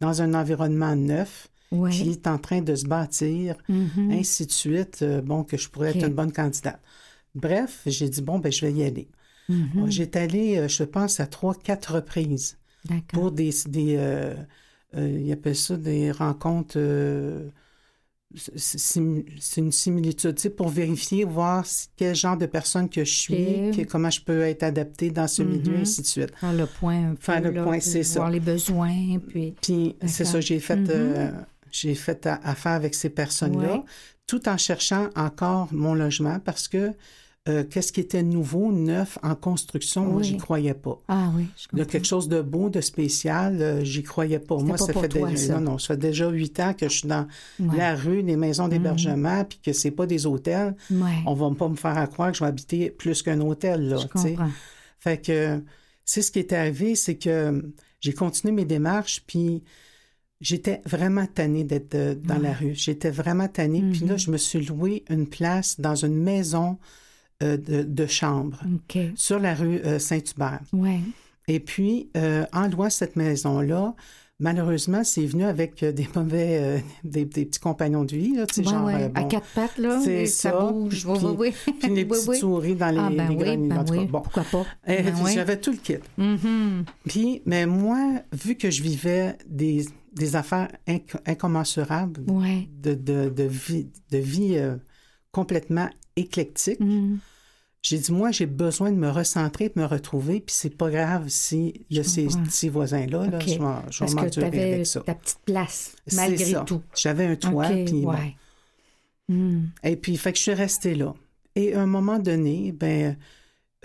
[0.00, 1.48] dans un environnement neuf
[1.90, 4.10] qui est en train de se bâtir, Mhm.
[4.12, 6.80] ainsi de suite, bon, que je pourrais être une bonne candidate.
[7.34, 9.08] Bref, j'ai dit, bon, ben, je vais y aller.
[9.48, 9.90] Mhm.
[9.90, 13.04] J'étais allée, euh, je pense, à trois, quatre reprises D'accord.
[13.20, 13.50] pour des...
[13.68, 14.34] des euh,
[14.96, 16.76] euh, ils appellent ça des rencontres...
[16.78, 17.48] euh,
[18.56, 18.98] c'est-
[19.60, 21.64] une similitude, pour vérifier, voir
[21.96, 25.42] quel genre de personne que je suis, que- comment je peux être adaptée dans ce
[25.42, 25.80] milieu, Mhm.
[25.82, 26.32] ainsi de suite.
[26.38, 27.20] Faire le point un peu.
[27.20, 28.20] Faire le là, point, c'est ça.
[28.20, 29.54] Voir les besoins, puis...
[29.62, 30.86] Puis c'est ça, j'ai fait, Mhm.
[30.90, 31.30] euh,
[31.70, 33.82] j'ai fait affaire avec ces personnes-là, Ouais.
[34.26, 36.92] tout en cherchant encore mon logement parce que
[37.48, 40.24] euh, qu'est-ce qui était nouveau, neuf, en construction, moi, Oui.
[40.24, 41.00] j'y croyais pas.
[41.08, 41.92] Ah oui, je Il y a comprends.
[41.92, 44.56] quelque chose de beau, de spécial, euh, j'y croyais pas.
[44.58, 45.54] Moi, pas ça pour fait toi, déjà, ça.
[45.60, 47.26] non, non, ça fait déjà huit ans que je suis dans
[47.60, 47.76] Ouais.
[47.76, 50.74] la rue, des maisons d'hébergement, puis que c'est pas des hôtels.
[50.90, 51.22] Ouais.
[51.26, 53.96] On va pas me faire à croire que je vais habiter plus qu'un hôtel, là,
[53.98, 54.50] Je comprends.
[54.98, 55.62] Fait que
[56.04, 57.64] c'est ce qui est arrivé, c'est que
[58.00, 59.62] j'ai continué mes démarches, puis
[60.40, 62.74] j'étais vraiment tannée d'être euh, dans la rue.
[62.74, 63.82] J'étais vraiment tannée.
[63.92, 64.18] Puis là, Mhm.
[64.18, 66.78] je me suis loué une place dans une maison
[67.42, 68.98] euh, de, de chambre OK.
[69.14, 70.60] sur la rue euh, Saint-Hubert.
[70.72, 71.00] Ouais.
[71.48, 73.94] Et puis, euh, en louant cette maison-là,
[74.40, 78.46] malheureusement, c'est venu avec euh, des mauvais, euh, des, des petits compagnons de vie, là,
[78.46, 78.94] tu sais, Ouais, genre, ouais.
[79.04, 80.60] euh, À bon, quatre pattes, là, ça, ça.
[80.70, 81.04] bouge.
[81.06, 81.34] Puis- oui,
[81.66, 81.72] oui.
[81.80, 84.00] puis les petites souris dans les, Ah, ben les oui, ben en tout cas.
[84.00, 84.06] oui.
[84.06, 84.20] Bon.
[84.22, 84.66] Pourquoi pas?
[84.86, 85.14] Ben.
[85.32, 85.96] J'avais tout le kit.
[86.18, 86.84] Mhm.
[87.06, 89.84] Puis, mais moi, vu que je vivais des,
[90.14, 94.76] des affaires inc- incommensurables, de, de, de vie, de vie euh,
[95.32, 97.18] complètement éclectique, Mhm.
[97.82, 101.28] j'ai dit, moi, j'ai besoin de me recentrer, de me retrouver, puis c'est pas grave
[101.28, 103.58] si il y a ces petits voisins-là, là, je vais,
[103.90, 105.00] je Parce que tu avais avec ça.
[105.00, 106.60] ta petite place, malgré ça.
[106.66, 106.82] tout.
[106.96, 108.14] J'avais un toit, OK, puis bon.
[109.28, 109.70] Mhm.
[109.84, 111.14] Et puis, fait que je suis restée là.
[111.54, 113.16] Et à un moment donné, ben,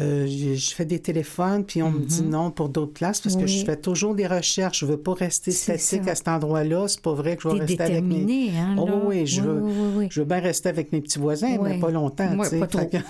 [0.01, 3.35] euh, je je fais des téléphones, puis on me dit non pour d'autres places parce
[3.35, 3.47] que Mhm.
[3.47, 4.79] Je fais toujours des recherches.
[4.79, 6.11] Je veux pas rester statique ça.
[6.11, 6.87] à cet endroit-là.
[6.87, 8.51] C'est pas vrai que je vais rester avec mes...
[8.57, 10.07] hein, Oh oui, je veux- Oui, oui, oui.
[10.11, 12.59] Je veux bien rester avec mes petits voisins, mais pas longtemps, tu sais.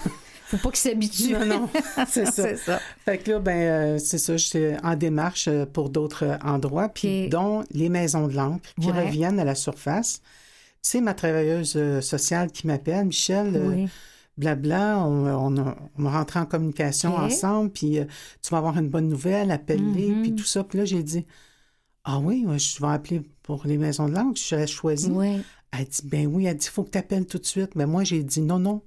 [0.52, 1.32] Faut pas qu'ils s'habituent.
[1.32, 1.70] Non, non,
[2.10, 2.32] c'est ça.
[2.44, 2.80] C'est ça.
[3.06, 7.30] Fait que là, ben, euh, c'est ça, j'étais en démarche euh, pour d'autres endroits, puis
[7.30, 9.06] dont les maisons de l'encre qui Ouais.
[9.06, 10.22] reviennent à la surface.
[10.82, 13.88] C'est ma travailleuse sociale qui m'appelle, Michel, euh, Oui.
[14.42, 18.06] Blabla, on, on, a- on en communication ensemble, puis euh,
[18.44, 20.22] tu vas avoir une bonne nouvelle, appelle-les, Mhm.
[20.24, 20.64] puis tout ça.
[20.64, 21.26] Puis là, j'ai dit,
[22.04, 25.12] Ah oui, je vais appeler pour les maisons de langue, je l'ai choisi.
[25.12, 25.42] Oui.
[25.72, 27.76] Elle dit, ben oui, elle dit, il faut que tu appelles tout de suite.
[27.76, 28.82] Mais moi, j'ai dit, non, non,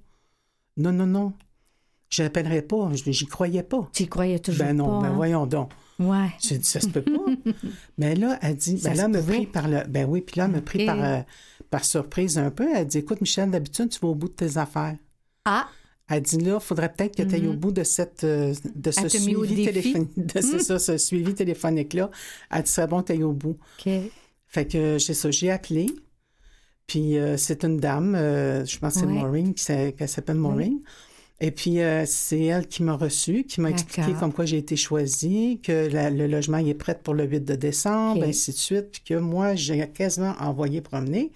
[0.77, 1.33] non, non, non.
[2.09, 3.89] Je n'appellerai pas, je- j'y croyais pas.
[3.93, 5.07] Tu y croyais toujours Ben non, pas.
[5.07, 5.15] ben hein?
[5.15, 5.71] voyons donc.
[5.97, 6.27] Ouais.
[6.41, 7.25] J'ai dit, ça se peut pas.
[7.97, 9.83] Mais là, elle dit, Ça ben là, me pris par le.
[9.87, 11.21] Ben oui, puis là, elle me pris par, euh,
[11.69, 12.67] par surprise un peu.
[12.75, 14.97] Elle dit, écoute, Michel, d'habitude, tu vas au bout de tes affaires.
[15.45, 15.69] Ah,
[16.09, 18.91] Elle dit, là, il faudrait peut-être que tu ailles au bout de, cette, euh, de
[18.91, 19.01] ce
[19.45, 19.65] suivi,
[20.17, 22.11] de ça, ce suivi téléphonique-là.
[22.51, 23.57] Elle dit, c'est bon que tu ailles au bout.
[23.79, 23.91] OK.
[24.47, 25.87] Fait que j'ai ça, j'ai appelé.
[26.87, 29.13] Puis euh, c'est une dame, euh, je pense que c'est Ouais.
[29.13, 30.79] Maureen, qui s'appelle Maureen.
[31.41, 34.75] Et puis euh, c'est elle qui m'a reçue, qui m'a expliqué comme quoi j'ai été
[34.77, 38.55] choisie, que la- le logement il est prêt pour le 8 de décembre, ainsi de
[38.57, 41.31] suite, puis que moi j'ai quasiment envoyé promener.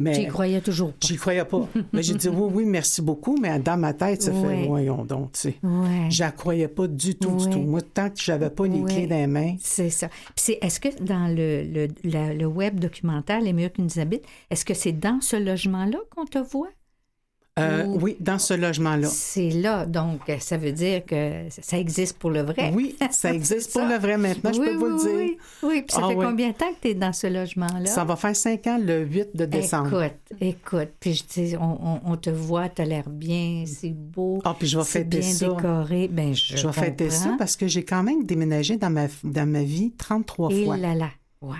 [0.00, 1.06] Mais Tu y croyais toujours pas.
[1.06, 1.68] j'y croyais pas.
[1.92, 5.32] mais j'ai dit oui, oui, merci beaucoup, mais dans ma tête, ça fait voyons donc,
[5.32, 5.56] tu sais.
[5.62, 6.08] Ouais.
[6.08, 7.58] Je croyais pas du tout, du tout.
[7.58, 8.92] Moi, tant que j'avais pas les Ouais.
[8.92, 10.06] clés dans les mains, C'est ça.
[10.08, 13.98] Puis c'est, est-ce que dans le, le, la- le web documentaire Les mieux qui nous
[13.98, 16.68] habitent, est-ce que c'est dans ce logement-là qu'on te voit?
[17.58, 19.08] Euh, Ou- oui, dans ce logement-là.
[19.08, 22.72] C'est là, donc ça veut dire que ça existe pour le vrai.
[22.74, 25.08] Oui, ça existe pour le vrai maintenant, je oui, peux vous le dire.
[25.16, 25.82] Oui, oui.
[25.82, 27.86] Puis ça Ah fait combien de temps que tu es dans ce logement-là?
[27.86, 30.02] Ça va faire cinq ans le 8 de décembre.
[30.02, 30.88] Écoute, écoute.
[31.00, 34.40] Puis je dis, on, on- on te voit, tu as l'air bien, c'est beau.
[34.44, 35.48] Ah, puis je vais fêter bien ça.
[35.48, 36.08] décoré.
[36.08, 39.48] Ben, je, Je vais fêter ça parce que j'ai quand même déménagé dans ma, dans
[39.48, 40.76] ma vie 33 Et fois.
[40.76, 41.08] là là.
[41.40, 41.54] Ouais.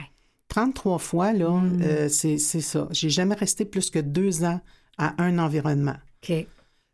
[0.49, 1.81] 33 fois, là, Mm.
[1.83, 2.89] euh, c'est c'est ça.
[2.91, 4.61] J'ai jamais resté plus que deux ans
[4.99, 5.97] à un environnement.
[6.29, 6.47] OK.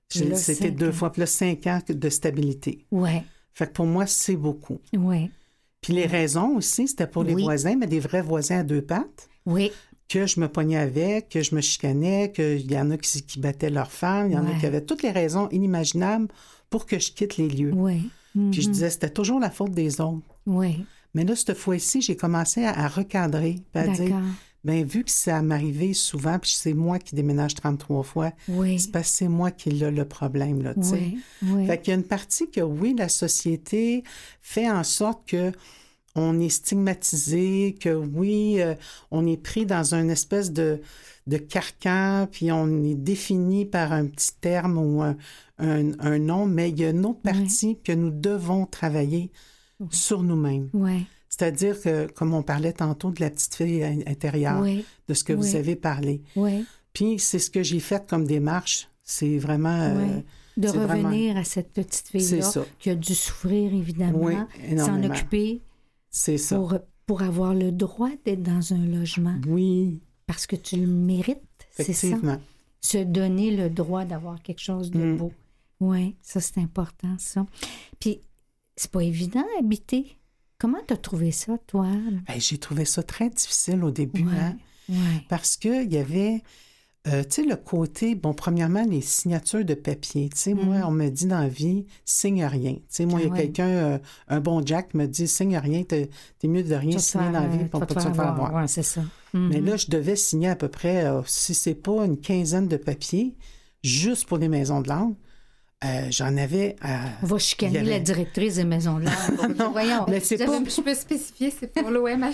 [0.09, 0.93] C'était deux ans.
[0.93, 2.85] fois, plus cinq ans de stabilité.
[2.91, 3.25] Ouais.
[3.55, 4.79] Fait que pour moi, c'est beaucoup.
[4.97, 5.31] Ouais.
[5.81, 7.43] Puis les raisons aussi, c'était pour les Oui.
[7.43, 9.29] voisins, mais des vrais voisins à deux pattes.
[9.47, 9.71] Oui.
[10.07, 13.41] que je me pognais avec, que je me chicanais, qu'il y en a qui, qui
[13.41, 16.29] battaient leurs femmes, il y en a qui avaient toutes les raisons inimaginables
[16.69, 17.73] pour que je quitte les lieux.
[17.75, 18.11] Oui.
[18.35, 20.23] Puis je disais, c'était toujours la faute des autres.
[20.47, 20.85] Oui.
[21.15, 24.15] Mais là, cette fois-ci, j'ai commencé à, à recadrer, à dire,
[24.65, 28.79] Ben vu que ça m'arrivait souvent, puis c'est moi qui déménage 33 fois, Oui.
[28.79, 30.95] c'est parce que c'est moi qui ai le problème, là, tu sais.
[30.95, 31.19] Oui.
[31.43, 31.67] Oui.
[31.67, 34.05] Fait qu'il y a une partie que, oui, la société
[34.41, 35.53] fait en sorte que
[36.17, 38.75] on est stigmatisé, que oui, euh,
[39.11, 40.81] on est pris dans une espèce de,
[41.27, 45.17] de carcan, puis on est défini par un petit terme ou un,
[45.59, 49.31] un- un nom, mais il y a une autre partie que nous devons travailler
[49.91, 50.71] sur nous-mêmes.
[50.73, 51.05] Oui.
[51.37, 54.85] C'est-à-dire que, comme on parlait tantôt de la petite fille in- intérieure, Oui.
[55.09, 56.23] de ce que vous avez parlé.
[56.37, 56.65] Oui.
[56.93, 58.89] Puis c'est ce que j'ai fait comme démarche.
[59.03, 59.81] C'est vraiment...
[59.81, 60.21] euh.
[60.57, 64.47] De vraiment- revenir à cette petite fille-là qui a dû souffrir, évidemment,
[64.79, 65.61] s'en occuper
[66.11, 66.55] C'est ça.
[66.55, 71.41] pour, pour avoir le droit d'être dans un logement Oui, parce que tu le mérites.
[71.73, 72.07] C'est ça.
[72.07, 72.39] effectivement.
[72.81, 75.17] Se donner le droit d'avoir quelque chose de Mm.
[75.17, 75.33] beau.
[75.81, 77.45] Oui, ça, c'est important, ça.
[77.99, 78.21] Puis,
[78.77, 80.17] c'est pas évident habiter.
[80.65, 81.87] Comment t'as trouvé ça, toi?
[82.27, 84.33] Hey, j'ai trouvé ça très difficile au début, Ouais.
[84.33, 84.57] hein,
[85.29, 86.43] parce qu'il y avait,
[87.07, 90.31] euh, tu sais, le côté, bon, premièrement, les signatures de papier.
[90.31, 92.77] Tu sais, moi, on me dit dans la vie, signe rien.
[92.77, 93.33] Tu sais, moi, il y a Mm.
[93.33, 93.43] Ah ouais.
[93.45, 93.99] quelqu'un, euh,
[94.29, 96.09] un bon Jack, qui me dit, signe rien, t'es
[96.39, 98.55] t'es mieux de rien signer dans la vie pour pas te faire avoir.
[98.55, 99.03] Oui, c'est ça.
[99.35, 99.67] Mais Mhm.
[99.67, 103.37] là, je devais signer à peu près, euh, si c'est pas une quinzaine de papiers,
[103.83, 105.15] juste pour les maisons de langue.
[105.85, 107.01] Euh, J'en avais à...
[107.23, 109.31] On va chicaner avait- la directrice des maisons de l'art.
[109.59, 110.07] Non, Voyons.
[110.09, 110.59] mais c'est Je, pas...
[110.67, 112.23] je peux spécifier, c'est pour l'OMHM.
[112.25, 112.33] Oui,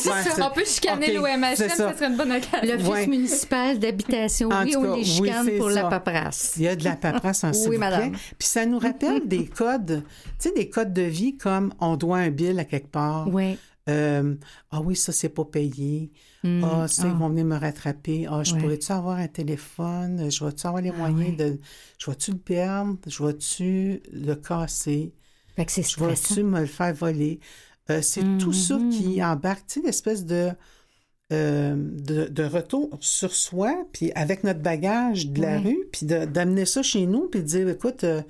[0.00, 0.50] c'est Ouais, ça.
[0.50, 1.68] On peut chicaner l'OMHM, ça.
[1.68, 1.94] ça.
[1.94, 2.60] serait une bonne occasion.
[2.74, 3.06] L'Office Ouais.
[3.06, 5.82] municipal d'habitation, oui, on les chicane pour ça.
[5.82, 6.54] la paperasse.
[6.56, 8.10] Il y a de la paperasse en Oui, madame.
[8.10, 8.18] plaît.
[8.38, 10.02] Puis ça nous rappelle des codes,
[10.40, 13.28] tu sais, des codes de vie comme on doit un bill à quelque part.
[13.32, 13.56] Oui.
[13.88, 14.34] Euh,
[14.72, 16.10] ah oui, ça, c'est pas payé.
[16.42, 16.64] Mm.
[16.64, 17.14] Ah, ça, ils Ah.
[17.14, 18.26] vont venir me rattraper.
[18.30, 18.60] Ah, je Ouais.
[18.60, 20.30] pourrais-tu avoir un téléphone?
[20.30, 21.32] Je vais-tu avoir les Ah moyens ouais.
[21.36, 21.58] de.
[21.98, 22.96] Je vais-tu le perdre?
[23.06, 25.12] Je vais-tu le casser?
[25.56, 27.40] Fait que c'est Je vais-tu me le faire voler?
[27.90, 28.90] Euh, c'est tout ça Mhm.
[28.90, 30.50] qui embarque, tu sais, l'espèce de,
[31.32, 36.66] euh, de, de retour sur soi, puis avec notre bagage de la rue, puis d'amener
[36.66, 38.22] ça chez nous, puis de dire, écoute, euh,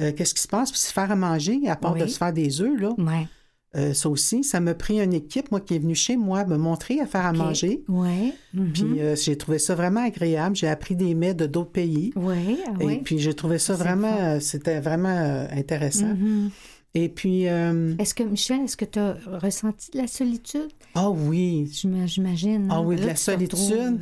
[0.00, 0.70] euh, qu'est-ce qui se passe?
[0.70, 2.90] Puis se faire à manger, à part de se faire des œufs, là.
[2.96, 3.26] Oui.
[3.74, 6.58] Euh, ça aussi, ça m'a pris une équipe, moi, qui est venue chez moi me
[6.58, 7.82] montrer à faire à manger.
[7.88, 8.34] Oui.
[8.74, 10.54] Puis euh, j'ai trouvé ça vraiment agréable.
[10.56, 12.12] J'ai appris des mets de d'autres pays.
[12.14, 13.00] Oui, Et oui.
[13.02, 16.14] puis j'ai trouvé ça vraiment, euh, c'était vraiment intéressant.
[16.14, 16.50] Mhm.
[16.94, 20.68] Et puis, euh, Est-ce que, Michel, est-ce que tu as ressenti de la solitude?
[20.94, 22.68] ah oui, J'im- J'imagine.
[22.70, 22.82] Ah hein?
[22.84, 23.98] oui, de Là, la solitude.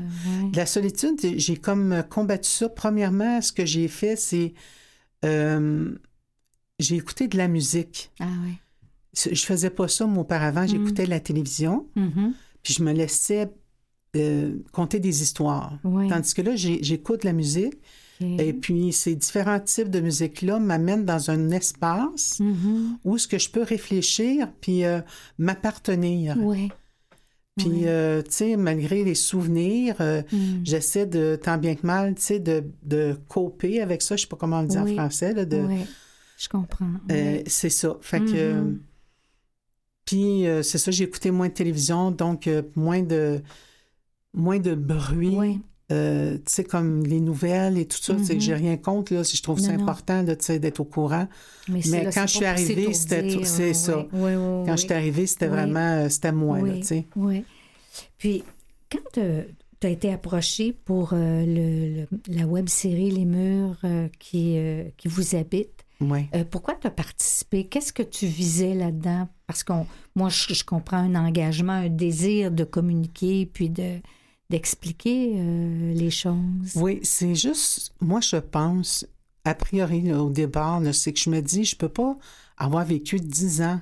[0.51, 2.69] De la solitude, j'ai comme combattu ça.
[2.69, 4.55] Premièrement, ce que j'ai fait, c'est
[5.25, 5.93] euh,
[6.81, 8.11] j'ai écouté de la musique.
[8.19, 8.55] Ah oui.
[9.15, 10.67] Je faisais pas ça, moi, auparavant.
[10.67, 12.33] J'écoutais la télévision, Mhm.
[12.63, 13.51] puis je me laissais
[14.17, 15.79] euh, conter des histoires.
[15.85, 16.09] Oui.
[16.09, 17.75] Tandis que là, j'écoute la musique,
[18.23, 22.99] Et puis, ces différents types de musique-là m'amènent dans un espace Mhm.
[23.05, 25.01] où ce que je peux réfléchir puis euh,
[25.39, 26.37] m'appartenir.
[26.39, 26.71] Oui.
[27.57, 30.37] Puis, euh, tu sais, malgré les souvenirs, euh, Mm.
[30.65, 34.17] j'essaie de, tant bien que mal, tu sais, de, de coper avec ça.
[34.17, 34.93] Je sais pas comment le dire Oui.
[34.93, 35.79] en français, là, de, Oui,
[36.39, 36.91] je comprends.
[37.11, 37.97] euh, c'est ça.
[38.03, 38.75] Fait que.
[40.05, 43.43] Puis, euh, c'est ça, j'ai écouté moins de télévision, donc euh, moins de
[44.35, 45.37] moins de bruit.
[45.37, 45.61] Oui.
[45.93, 48.41] Euh, tu sais, comme les nouvelles et tout ça, sais, Mhm.
[48.41, 51.27] j'ai rien contre, là, si je trouve ça important, d'être au courant.
[51.69, 53.99] Mais, c'est Mais là, quand je suis arrivée, c'était c'est ça.
[53.99, 57.07] oui, oui, oui, Quand je suis arrivée, c'était vraiment, c'était moi, là, Oui, tu sais.
[57.17, 57.45] oui.
[58.19, 58.45] Puis,
[58.89, 64.07] quand tu as été approché pour euh, le, le- la web série Les Murs euh,
[64.21, 65.85] qui, euh, qui vous habitent,
[66.51, 67.67] pourquoi tu as participé?
[67.67, 69.29] Qu'est-ce que tu visais là-dedans?
[69.51, 69.73] Parce que
[70.15, 73.99] moi, je, je comprends un engagement, un désir de communiquer puis de
[74.49, 76.73] d'expliquer euh, les choses.
[76.77, 79.05] Oui, c'est juste, moi, je pense,
[79.45, 82.17] a priori, là, au départ, c'est que je me dis, je peux pas
[82.59, 83.81] avoir vécu dix ans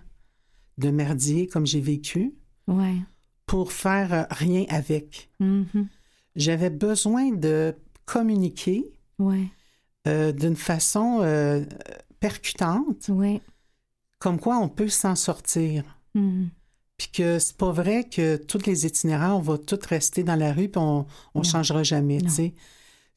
[0.79, 2.33] de merdier comme j'ai vécu
[2.67, 2.97] Ouais.
[3.45, 5.29] pour faire euh, rien avec.
[5.41, 5.87] Mhm.
[6.35, 7.75] J'avais besoin de
[8.07, 8.85] communiquer
[9.19, 9.49] Ouais.
[10.07, 11.63] euh, d'une façon euh,
[12.21, 13.41] percutante, Ouais.
[14.19, 15.85] Comme quoi on peut s'en sortir.
[16.15, 16.51] Mhm.
[16.97, 20.53] Puis que c'est pas vrai que tous les itinérants, on va tous rester dans la
[20.53, 22.19] rue puis on ne changera jamais.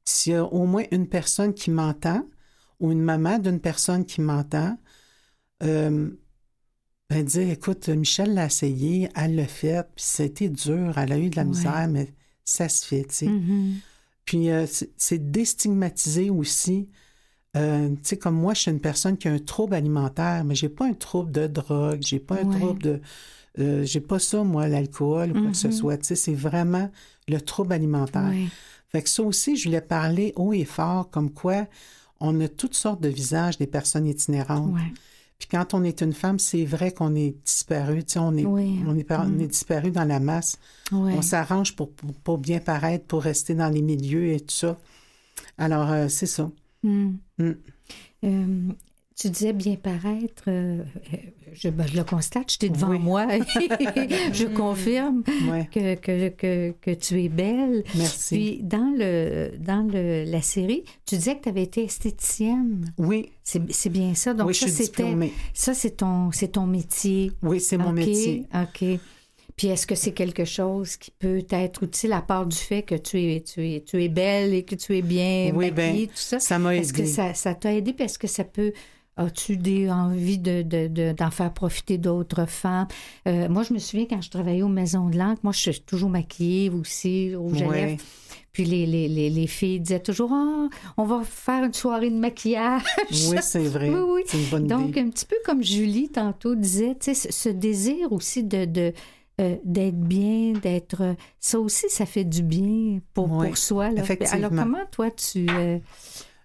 [0.06, 2.24] S'il y a au moins une personne qui m'entend
[2.80, 4.78] ou une maman d'une personne qui m'entend,
[5.64, 6.10] euh,
[7.10, 11.30] ben dire, écoute, Michel l'a essayé, elle l'a fait, puis c'était dur, elle a eu
[11.30, 11.50] de la Ouais.
[11.50, 12.14] misère, mais
[12.46, 13.28] ça se fait, tu sais.
[13.28, 13.80] Mhm.
[14.26, 16.90] Puis euh, c'est c'est déstigmatiser aussi.
[17.58, 20.56] Euh, tu sais, comme moi, je suis une personne qui a un trouble alimentaire, mais
[20.56, 22.58] j'ai pas un trouble de drogue, j'ai pas un Ouais.
[22.60, 23.02] trouble de.
[23.60, 25.74] euh, j'ai pas ça, moi, l'alcool ou quoi que ce Mhm.
[25.74, 25.98] soit.
[25.98, 26.90] Tu sais, c'est vraiment
[27.28, 28.30] le trouble alimentaire.
[28.30, 28.46] Ouais.
[28.90, 31.68] Fait que ça aussi, je voulais parler haut et fort, comme quoi
[32.22, 34.72] on a toutes sortes de visages des personnes itinérantes.
[34.74, 34.94] Ouais.
[35.38, 38.46] Puis quand on est une femme, c'est vrai qu'on est disparu, tu sais, on est,
[38.46, 38.80] Oui.
[38.88, 39.42] on est, on Mhm.
[39.42, 40.58] est disparu dans la masse.
[40.94, 41.14] Ouais.
[41.18, 44.78] On s'arrange pour, pour, pour bien paraître, pour rester dans les milieux et tout ça.
[45.58, 46.50] Alors, euh, c'est ça.
[46.84, 47.12] Mm.
[47.38, 47.52] Mm.
[48.24, 48.72] Euh,
[49.16, 50.80] tu disais bien paraître, euh,
[51.14, 51.18] euh,
[51.54, 52.98] je, ben, je le constate, j'étais devant Oui.
[53.00, 53.28] moi,
[54.34, 57.84] je confirme Ouais, que, que, que, que tu es belle.
[57.96, 58.36] merci.
[58.36, 62.92] Puis dans, le, dans le, la série, tu disais que tu avais été esthéticienne.
[62.98, 64.34] oui, C'est bien ça.
[64.34, 67.32] Donc oui, je ça, suis c'était ça, c'est ton, c'est ton métier.
[67.44, 68.48] Oui, c'est mon OK, métier.
[68.56, 69.00] OK.
[69.62, 72.96] Puis est-ce que c'est quelque chose qui peut être utile à part du fait que
[72.96, 76.08] tu es, tu es, tu es belle et que tu es bien Oui, maquillée, ben,
[76.08, 76.40] tout ça?
[76.40, 77.08] Ça m'a Est-ce que aidé.
[77.12, 77.94] ça, ça t'a aidé?
[77.94, 78.74] Puis est-ce que ça peut.
[79.18, 82.88] As-tu des envies de, de- de- d'en faire profiter d'autres femmes?
[83.28, 85.82] Euh, moi, je me souviens quand je travaillais aux Maisons de l'Ancre, moi, je suis
[85.82, 87.60] toujours maquillée aussi, Ouais.
[87.86, 88.02] lèvres.
[88.54, 92.16] Puis les, les, les, les filles disaient toujours Ah, on va faire une soirée de
[92.16, 92.82] maquillage.
[93.30, 93.90] Oui, c'est vrai.
[93.94, 94.22] Oui, oui.
[94.26, 95.02] C'est une bonne Donc, idée.
[95.02, 98.94] un petit peu comme Julie tantôt disait, tu sais, ce, ce désir aussi de, de,
[99.42, 101.16] euh, d'être bien, d'être.
[101.40, 103.90] Ça aussi, ça fait du bien pour, Oui, pour soi.
[103.92, 104.02] là.
[104.02, 104.36] effectivement.
[104.48, 105.48] Alors, comment toi, tu.
[105.50, 105.78] euh,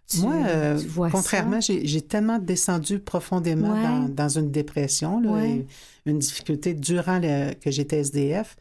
[0.09, 3.82] tu- Moi, euh, tu vois contrairement, j'ai j'ai tellement descendu profondément Ouais.
[3.82, 5.51] dans, dans une dépression, là, Ouais.
[5.51, 5.66] et
[6.11, 8.57] une difficulté durant le- que j'étais SDF,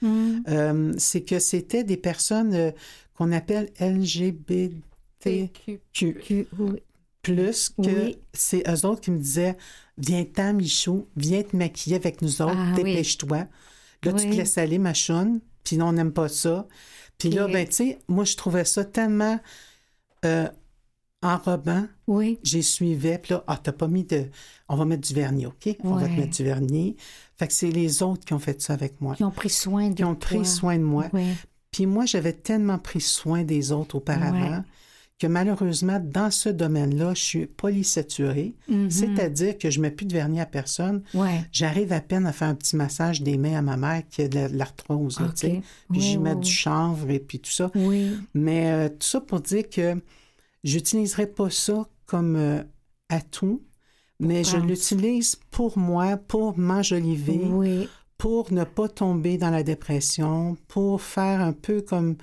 [0.48, 2.72] euh, c'est que c'était des personnes euh,
[3.16, 4.82] qu'on appelle LGBTQ+,
[6.60, 6.82] oui.
[7.22, 8.18] plus que Oui.
[8.34, 9.56] c'est eux autres qui me disaient
[9.98, 12.98] «Viens-t'en, Michaud, viens te maquiller avec nous autres, Ah, oui.
[14.04, 16.68] Là, tu te laisses aller, ma choune, puis on n'aime pas ça.
[17.18, 19.40] Puis là, ben, tu sais, moi, je trouvais ça tellement
[20.26, 20.48] euh,
[21.22, 21.86] enrobant.
[22.08, 22.40] Oui.
[22.44, 24.30] J'y suivais, puis là, ah, t'as pas mis de...
[24.70, 25.70] On va mettre du vernis, OK?
[25.84, 26.96] On va te mettre du vernis.
[27.38, 29.90] Fait que c'est les autres qui ont fait ça avec moi, Qui ont pris soin
[29.90, 30.38] de qui ont toi.
[30.40, 31.08] pris soin de moi.
[31.14, 31.34] Oui.
[31.72, 34.64] Puis moi, j'avais tellement pris soin des autres auparavant Ouais.
[35.18, 38.54] Que malheureusement, dans ce domaine-là, je suis polysaturée.
[38.68, 38.92] Mhm.
[38.92, 41.04] C'est-à-dire que je mets plus de vernis à personne.
[41.14, 41.42] Ouais.
[41.54, 44.28] J'arrive à peine à faire un petit massage des mains à ma mère qui a
[44.28, 45.62] de la- de l'arthrose, tu sais.
[45.90, 47.72] Puis Oui, j'y mets oui, du chanvre et puis tout ça.
[47.76, 48.12] Oui.
[48.34, 49.96] Mais euh, tout ça pour dire que
[50.64, 52.64] j'utiliserai pas ça comme euh,
[53.10, 53.62] atout,
[54.20, 57.88] mais je l'utilise pour moi, pour m'enjoliver, Oui.
[58.18, 62.16] pour ne pas tomber dans la dépression, pour faire un peu comme,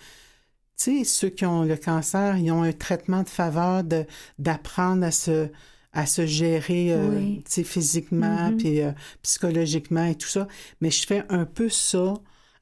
[0.82, 4.06] sais, ceux qui ont le cancer, ils ont un traitement de faveur de-
[4.38, 5.48] d'apprendre à se
[5.94, 7.44] à se gérer euh, Oui.
[7.64, 8.56] physiquement Mhm.
[8.56, 10.48] puis euh, psychologiquement et tout ça.
[10.80, 12.14] Mais je fais un peu ça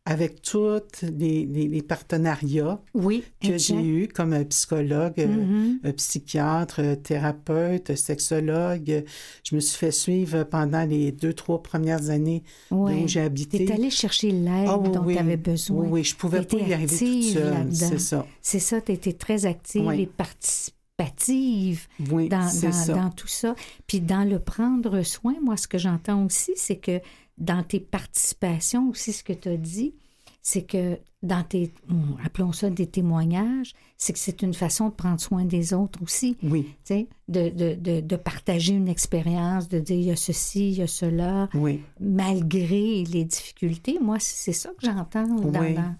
[0.07, 3.22] avec tous les, les- les partenariats Oui.
[3.40, 5.80] que j'ai eu comme psychologue, euh, Mhm.
[5.84, 9.05] euh, psychiatre, thérapeute, sexologue.
[9.44, 13.64] Je me suis fait suivre pendant les deux, trois premières années où j'ai habité.
[13.66, 15.84] T'es allé chercher l'aide Ah oui, dont tu avais besoin.
[15.86, 18.26] Oui, je pouvais pas y arriver toute seule, c'est ça.
[18.40, 21.86] C'est ça, tu étais très active et partici- participative
[22.28, 23.55] dans tout ça.
[23.86, 27.01] Puis dans le prendre soin, moi, ce que j'entends aussi, c'est que
[27.41, 29.95] dans tes participations aussi, ce que tu as dit,
[30.43, 34.95] c'est que dans tes, hum, appelons ça des témoignages, c'est que c'est une façon de
[34.95, 36.36] prendre soin des autres aussi.
[36.43, 40.16] Oui, Tu sais, de, de, de, de partager une expérience, de dire il y a
[40.16, 41.80] ceci, il y a cela, oui.
[42.01, 43.99] malgré les difficultés.
[44.01, 45.74] Moi, c'est ça que j'entends dans, Oui.
[45.74, 45.95] dans,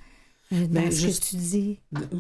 [0.51, 1.79] dans Ben, ce juste- que tu dis.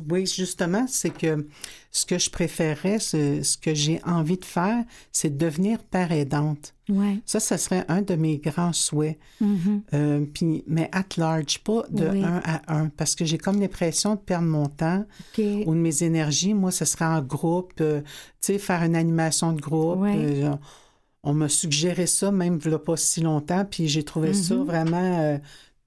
[0.08, 1.46] Oui, justement, c'est que
[1.90, 6.12] ce que je préférais, ce, ce que j'ai envie de faire, c'est de devenir père
[6.12, 6.74] aidante.
[6.88, 7.20] Oui.
[7.26, 9.18] Ça, ça serait un de mes grands souhaits.
[9.40, 9.82] Mhm.
[9.94, 12.22] Euh, puis, mais at large, pas de Oui.
[12.24, 15.04] un à un, parce que j'ai comme l'impression de perdre mon temps
[15.38, 16.54] ou de mes énergies.
[16.54, 18.06] Moi, ce serait en groupe, euh, tu
[18.52, 20.00] sais, faire une animation de groupe.
[20.00, 20.14] Ouais.
[20.16, 20.54] euh,
[21.22, 24.54] on m'a suggéré ça, même il n'y a pas si longtemps, puis j'ai trouvé ça
[24.54, 24.64] Mhm.
[24.64, 25.38] vraiment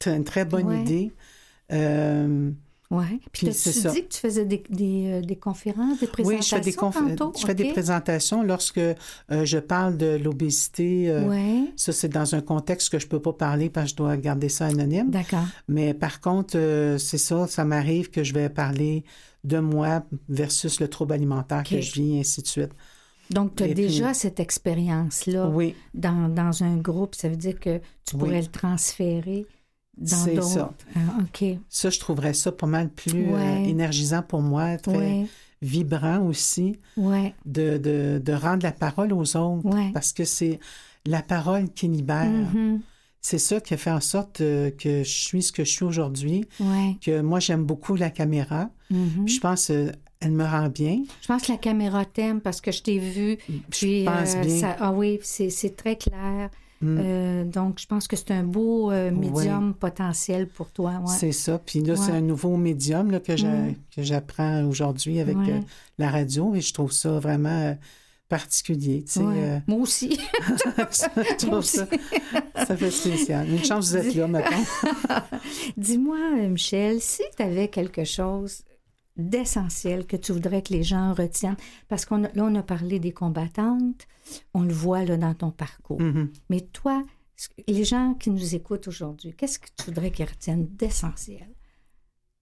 [0.05, 0.81] une très bonne Ouais.
[0.81, 1.11] idée.
[1.73, 2.51] Euh,
[2.91, 3.19] Oui.
[3.31, 3.89] Puis, c'est ça.
[3.89, 6.77] dit que tu faisais des, des, euh, des conférences, des oui, présentations je fais des,
[6.77, 7.39] conf- tantôt?
[7.39, 8.95] je fais des présentations lorsque euh,
[9.45, 11.09] je parle de l'obésité.
[11.09, 11.71] euh, Oui.
[11.75, 14.47] Ça, c'est dans un contexte que je peux pas parler parce que je dois garder
[14.49, 15.09] ça anonyme.
[15.09, 15.45] D'accord.
[15.67, 19.03] Mais par contre, euh, c'est ça, ça m'arrive que je vais parler
[19.43, 22.71] de moi versus le trouble alimentaire que je vis, et ainsi de suite.
[23.31, 27.15] Donc, tu as Et puis- déjà cette expérience-là Oui, dans, dans un groupe.
[27.15, 28.19] Ça veut dire que tu Oui.
[28.19, 29.47] pourrais le transférer
[30.03, 30.73] C'est ça.
[30.95, 31.45] Ah, OK.
[31.69, 35.25] ça, je trouverais ça pas mal plus euh, énergisant pour moi, très
[35.61, 36.79] vibrant aussi,
[37.45, 39.69] de, de, de rendre la parole aux autres.
[39.93, 40.59] Parce que c'est
[41.05, 42.25] la parole qui libère.
[42.29, 42.81] Mhm.
[43.21, 45.85] C'est ça qui a fait en sorte euh, que je suis ce que je suis
[45.85, 46.45] aujourd'hui,
[47.01, 48.69] que moi, j'aime beaucoup la caméra.
[48.89, 49.23] Mhm.
[49.25, 51.03] Puis je pense qu'elle me rend bien.
[51.21, 53.37] Je pense que la caméra t'aime parce que je t'ai vu.
[53.69, 54.59] Puis, je pense euh, bien.
[54.59, 56.49] ça- ah oui, c'est c'est très clair.
[56.83, 56.97] Mm.
[57.01, 60.91] Euh, donc, je pense que c'est un beau euh, médium potentiel pour toi.
[61.03, 61.13] Ouais.
[61.17, 61.59] C'est ça.
[61.59, 63.75] Puis là, c'est un nouveau médium là, que j'a- Mm.
[63.95, 65.59] que j'apprends aujourd'hui avec euh,
[65.97, 67.77] la radio et je trouve ça vraiment
[68.29, 69.03] particulier.
[69.05, 69.33] tu sais, Ouais.
[69.37, 70.17] euh, Moi aussi.
[70.47, 71.99] je trouve Moi ça, aussi.
[72.67, 73.47] ça fait spécial.
[73.49, 74.63] Une chance que vous êtes là, maintenant.
[75.77, 76.17] Dis-moi,
[76.49, 78.63] Michel, si tu avais quelque chose
[79.15, 81.57] d'essentiel que tu voudrais que les gens retiennent,
[81.87, 84.07] parce qu'on a- là, on a parlé des combattantes,
[84.53, 86.01] on le voit là, dans ton parcours.
[86.01, 86.31] Mhm.
[86.49, 87.03] Mais toi,
[87.67, 91.47] les gens qui nous écoutent aujourd'hui, qu'est-ce que tu voudrais qu'ils retiennent d'essentiel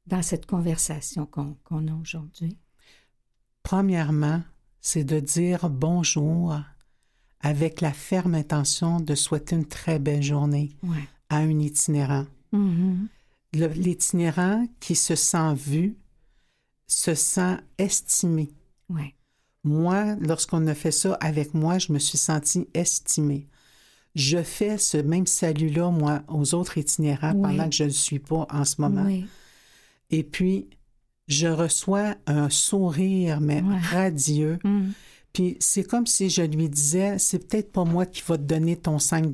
[0.07, 2.57] dans cette conversation qu'on qu'on a aujourd'hui?
[3.63, 4.41] Premièrement,
[4.81, 6.55] c'est de dire bonjour
[7.41, 11.07] avec la ferme intention de souhaiter une très belle journée Ouais.
[11.29, 12.25] à un itinérant.
[12.51, 13.07] Mhm.
[13.53, 15.95] Le- L'itinérant qui se sent vu,
[16.93, 18.49] se sent estimé.
[18.89, 19.15] Ouais.
[19.63, 23.47] Moi, lorsqu'on a fait ça avec moi, je me suis sentie estimée.
[24.15, 27.41] Je fais ce même salut-là, moi, aux autres itinérants Oui.
[27.55, 29.05] pendant que je ne le suis pas en ce moment.
[29.05, 29.25] Oui.
[30.09, 30.67] Et puis,
[31.27, 33.77] je reçois un sourire, mais Ouais.
[33.79, 34.59] radieux.
[34.65, 34.91] Mhm.
[35.31, 38.75] Puis c'est comme si je lui disais, c'est peut-être pas moi qui va te donner
[38.75, 39.31] ton 5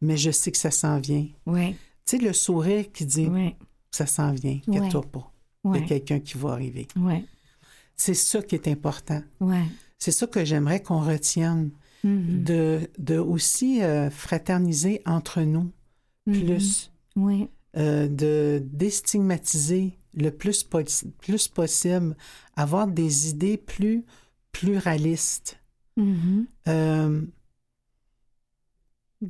[0.00, 1.26] mais je sais que ça s'en vient.
[1.46, 1.76] Ouais.
[2.04, 3.54] Tu sais, le sourire qui dit, Ouais.
[3.92, 4.78] ça s'en vient, Ouais.
[4.78, 5.32] inquiète-toi pas.
[5.70, 5.78] Ouais.
[5.82, 6.86] a quelqu'un qui va arriver.
[6.96, 7.24] Ouais.
[7.96, 9.22] C'est ça qui est important.
[9.40, 9.64] Ouais.
[9.98, 11.70] C'est ça que j'aimerais qu'on retienne.
[12.04, 12.44] Mhm.
[12.44, 15.72] de, de aussi euh, fraterniser entre nous
[16.26, 17.48] plus, Oui.
[17.76, 20.62] euh, de déstigmatiser le plus,
[21.18, 22.14] plus possible,
[22.54, 24.04] avoir des idées plus
[24.52, 25.58] pluralistes.
[25.96, 26.46] Mhm.
[26.68, 27.22] Euh,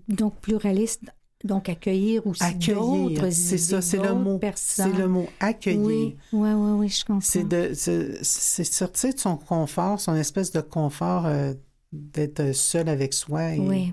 [0.08, 1.04] Donc, pluraliste,
[1.46, 2.76] donc accueillir aussi accueillir,
[3.20, 4.38] d'autres c'est ça, c'est le mot.
[4.56, 5.80] C'est le mot accueillir.
[5.84, 7.20] Oui, oui, oui, oui, je comprends.
[7.20, 8.22] C'est de c'est-
[8.64, 11.54] sortir de son confort, son espèce de confort euh,
[11.92, 13.54] d'être seul avec soi.
[13.54, 13.92] et- Oui,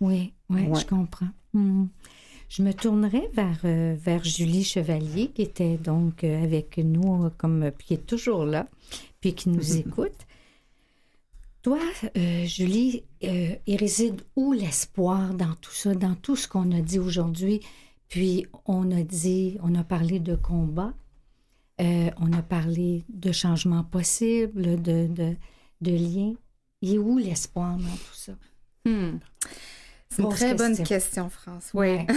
[0.00, 0.80] oui, oui, Ouais.
[0.80, 1.28] je comprends.
[1.54, 1.88] Mhm.
[2.48, 7.70] Je me tournerai vers, euh, vers Julie Chevalier, qui était donc euh, avec nous, comme,
[7.78, 8.66] puis qui est toujours là,
[9.20, 10.12] puis qui nous écoute.
[11.62, 11.78] Toi,
[12.16, 16.80] euh, Julie, euh, il réside où l'espoir dans tout ça, dans tout ce qu'on a
[16.80, 17.60] dit aujourd'hui?
[18.08, 20.94] Puis on a dit, on a parlé de combat,
[21.80, 25.36] euh, on a parlé de changements possibles, de, de,
[25.82, 26.34] de liens.
[26.80, 28.32] Il est où l'espoir dans tout ça?
[28.86, 29.18] Hmm.
[30.08, 31.28] C'est une très bonne question.
[31.28, 31.70] France.
[31.74, 31.98] Oui.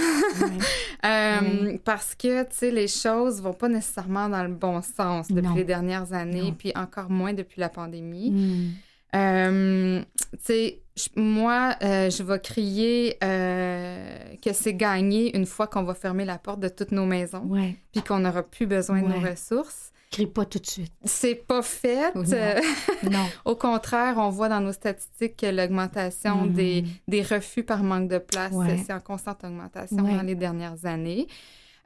[1.03, 1.79] Ouais.
[1.83, 5.53] Parce que, tu sais, les choses vont pas nécessairement dans le bon sens depuis Non.
[5.53, 6.53] les dernières années, Non.
[6.53, 8.31] puis encore moins depuis la pandémie.
[8.31, 8.71] Hmm.
[9.16, 10.01] Euh,
[10.32, 15.84] tu sais, je- moi, euh, je vais crier euh, que c'est gagné une fois qu'on
[15.84, 17.76] va fermer la porte de toutes nos maisons, Ouais.
[17.91, 19.91] puis qu'on n'aura plus besoin de nos ressources.
[20.11, 20.93] Crie pas tout de suite.
[21.05, 22.14] C'est pas fait.
[22.14, 22.24] Non.
[22.34, 22.61] Euh,
[23.09, 23.26] Non.
[23.45, 26.53] au contraire, on voit dans nos statistiques que l'augmentation Mhm.
[26.53, 28.78] des, des refus par manque de place, Ouais.
[28.86, 31.28] c'est en constante augmentation dans les dernières années.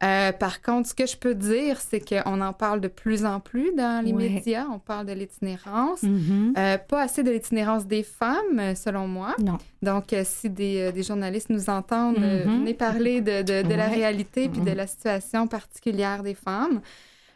[0.03, 3.39] Euh, par contre, ce que je peux dire, c'est qu'on en parle de plus en
[3.39, 4.29] plus dans les Ouais.
[4.29, 4.65] médias.
[4.71, 6.03] On parle de l'itinérance.
[6.03, 6.53] Mhm.
[6.55, 9.33] Euh, pas assez de l'itinérance des femmes, selon moi.
[9.39, 9.57] Non.
[9.81, 12.59] Donc, euh, si des, des journalistes nous entendent, Mhm.
[12.59, 14.77] venez parler de, de- de la réalité puis de Mhm.
[14.77, 16.79] la situation particulière des femmes.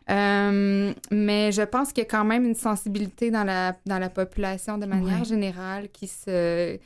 [0.09, 4.09] Euh, mais je pense qu'il y a quand même une sensibilité dans la, dans la
[4.09, 5.25] population de manière Ouais.
[5.25, 6.77] générale qui se,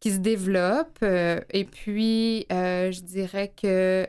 [0.00, 0.98] qui se développe.
[1.02, 4.06] Euh, et puis, euh, je dirais que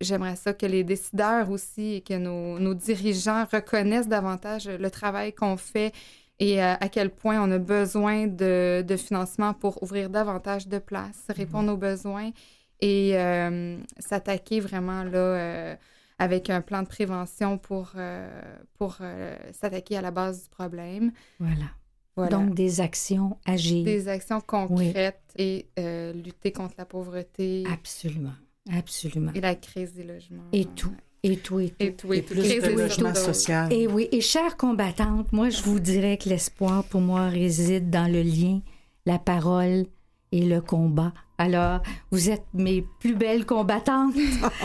[0.00, 5.32] j'aimerais ça que les décideurs aussi et que nos, nos dirigeants reconnaissent davantage le travail
[5.32, 5.92] qu'on fait
[6.38, 10.78] et euh, à quel point on a besoin de, de financement pour ouvrir davantage de
[10.78, 12.30] places, répondre aux besoins
[12.80, 15.76] et euh, s'attaquer vraiment là euh,
[16.20, 18.28] avec un plan de prévention pour, euh,
[18.76, 18.98] pour
[19.52, 21.12] s'attaquer à la base du problème.
[21.40, 21.66] Voilà.
[22.18, 22.36] Voilà.
[22.36, 23.84] Donc, des actions agiles.
[23.84, 28.32] des actions concrètes et euh, lutter contre la pauvreté Absolument.
[28.72, 29.32] Absolument.
[29.34, 30.44] et la crise des logements.
[30.52, 30.92] Et tout.
[31.24, 31.74] Et tout, et tout.
[31.84, 32.34] Et tout, et, Et tout.
[32.34, 33.14] plus Crise de des logement logements.
[33.14, 33.72] social.
[33.72, 38.10] Et oui, et chère combattante, moi, je vous dirais que l'espoir pour moi réside dans
[38.10, 38.60] le lien,
[39.04, 39.86] la parole
[40.30, 41.12] et le combat.
[41.38, 44.14] Alors, vous êtes mes plus belles combattantes.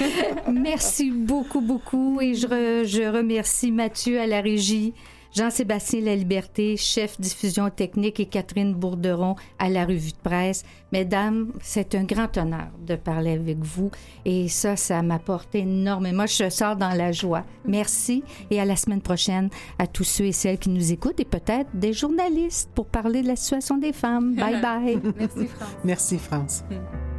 [0.51, 2.19] Merci beaucoup, beaucoup.
[2.21, 4.93] Et je, re- je remercie Mathieu à la régie,
[5.33, 10.63] Jean-Sébastien La Liberté, chef diffusion technique, et Catherine Bourderon à la revue de presse.
[10.91, 13.89] Mesdames, c'est un grand honneur de parler avec vous.
[14.25, 16.27] Et ça, ça m'apporte énormément.
[16.27, 17.43] Je sors dans la joie.
[17.65, 21.25] Merci et à la semaine prochaine à tous ceux et celles qui nous écoutent et
[21.25, 24.35] peut-être des journalistes pour parler de la situation des femmes.
[24.35, 24.99] Bye bye.
[25.17, 25.69] Merci, France.
[25.83, 26.63] Merci, France.
[26.69, 27.12] Mm.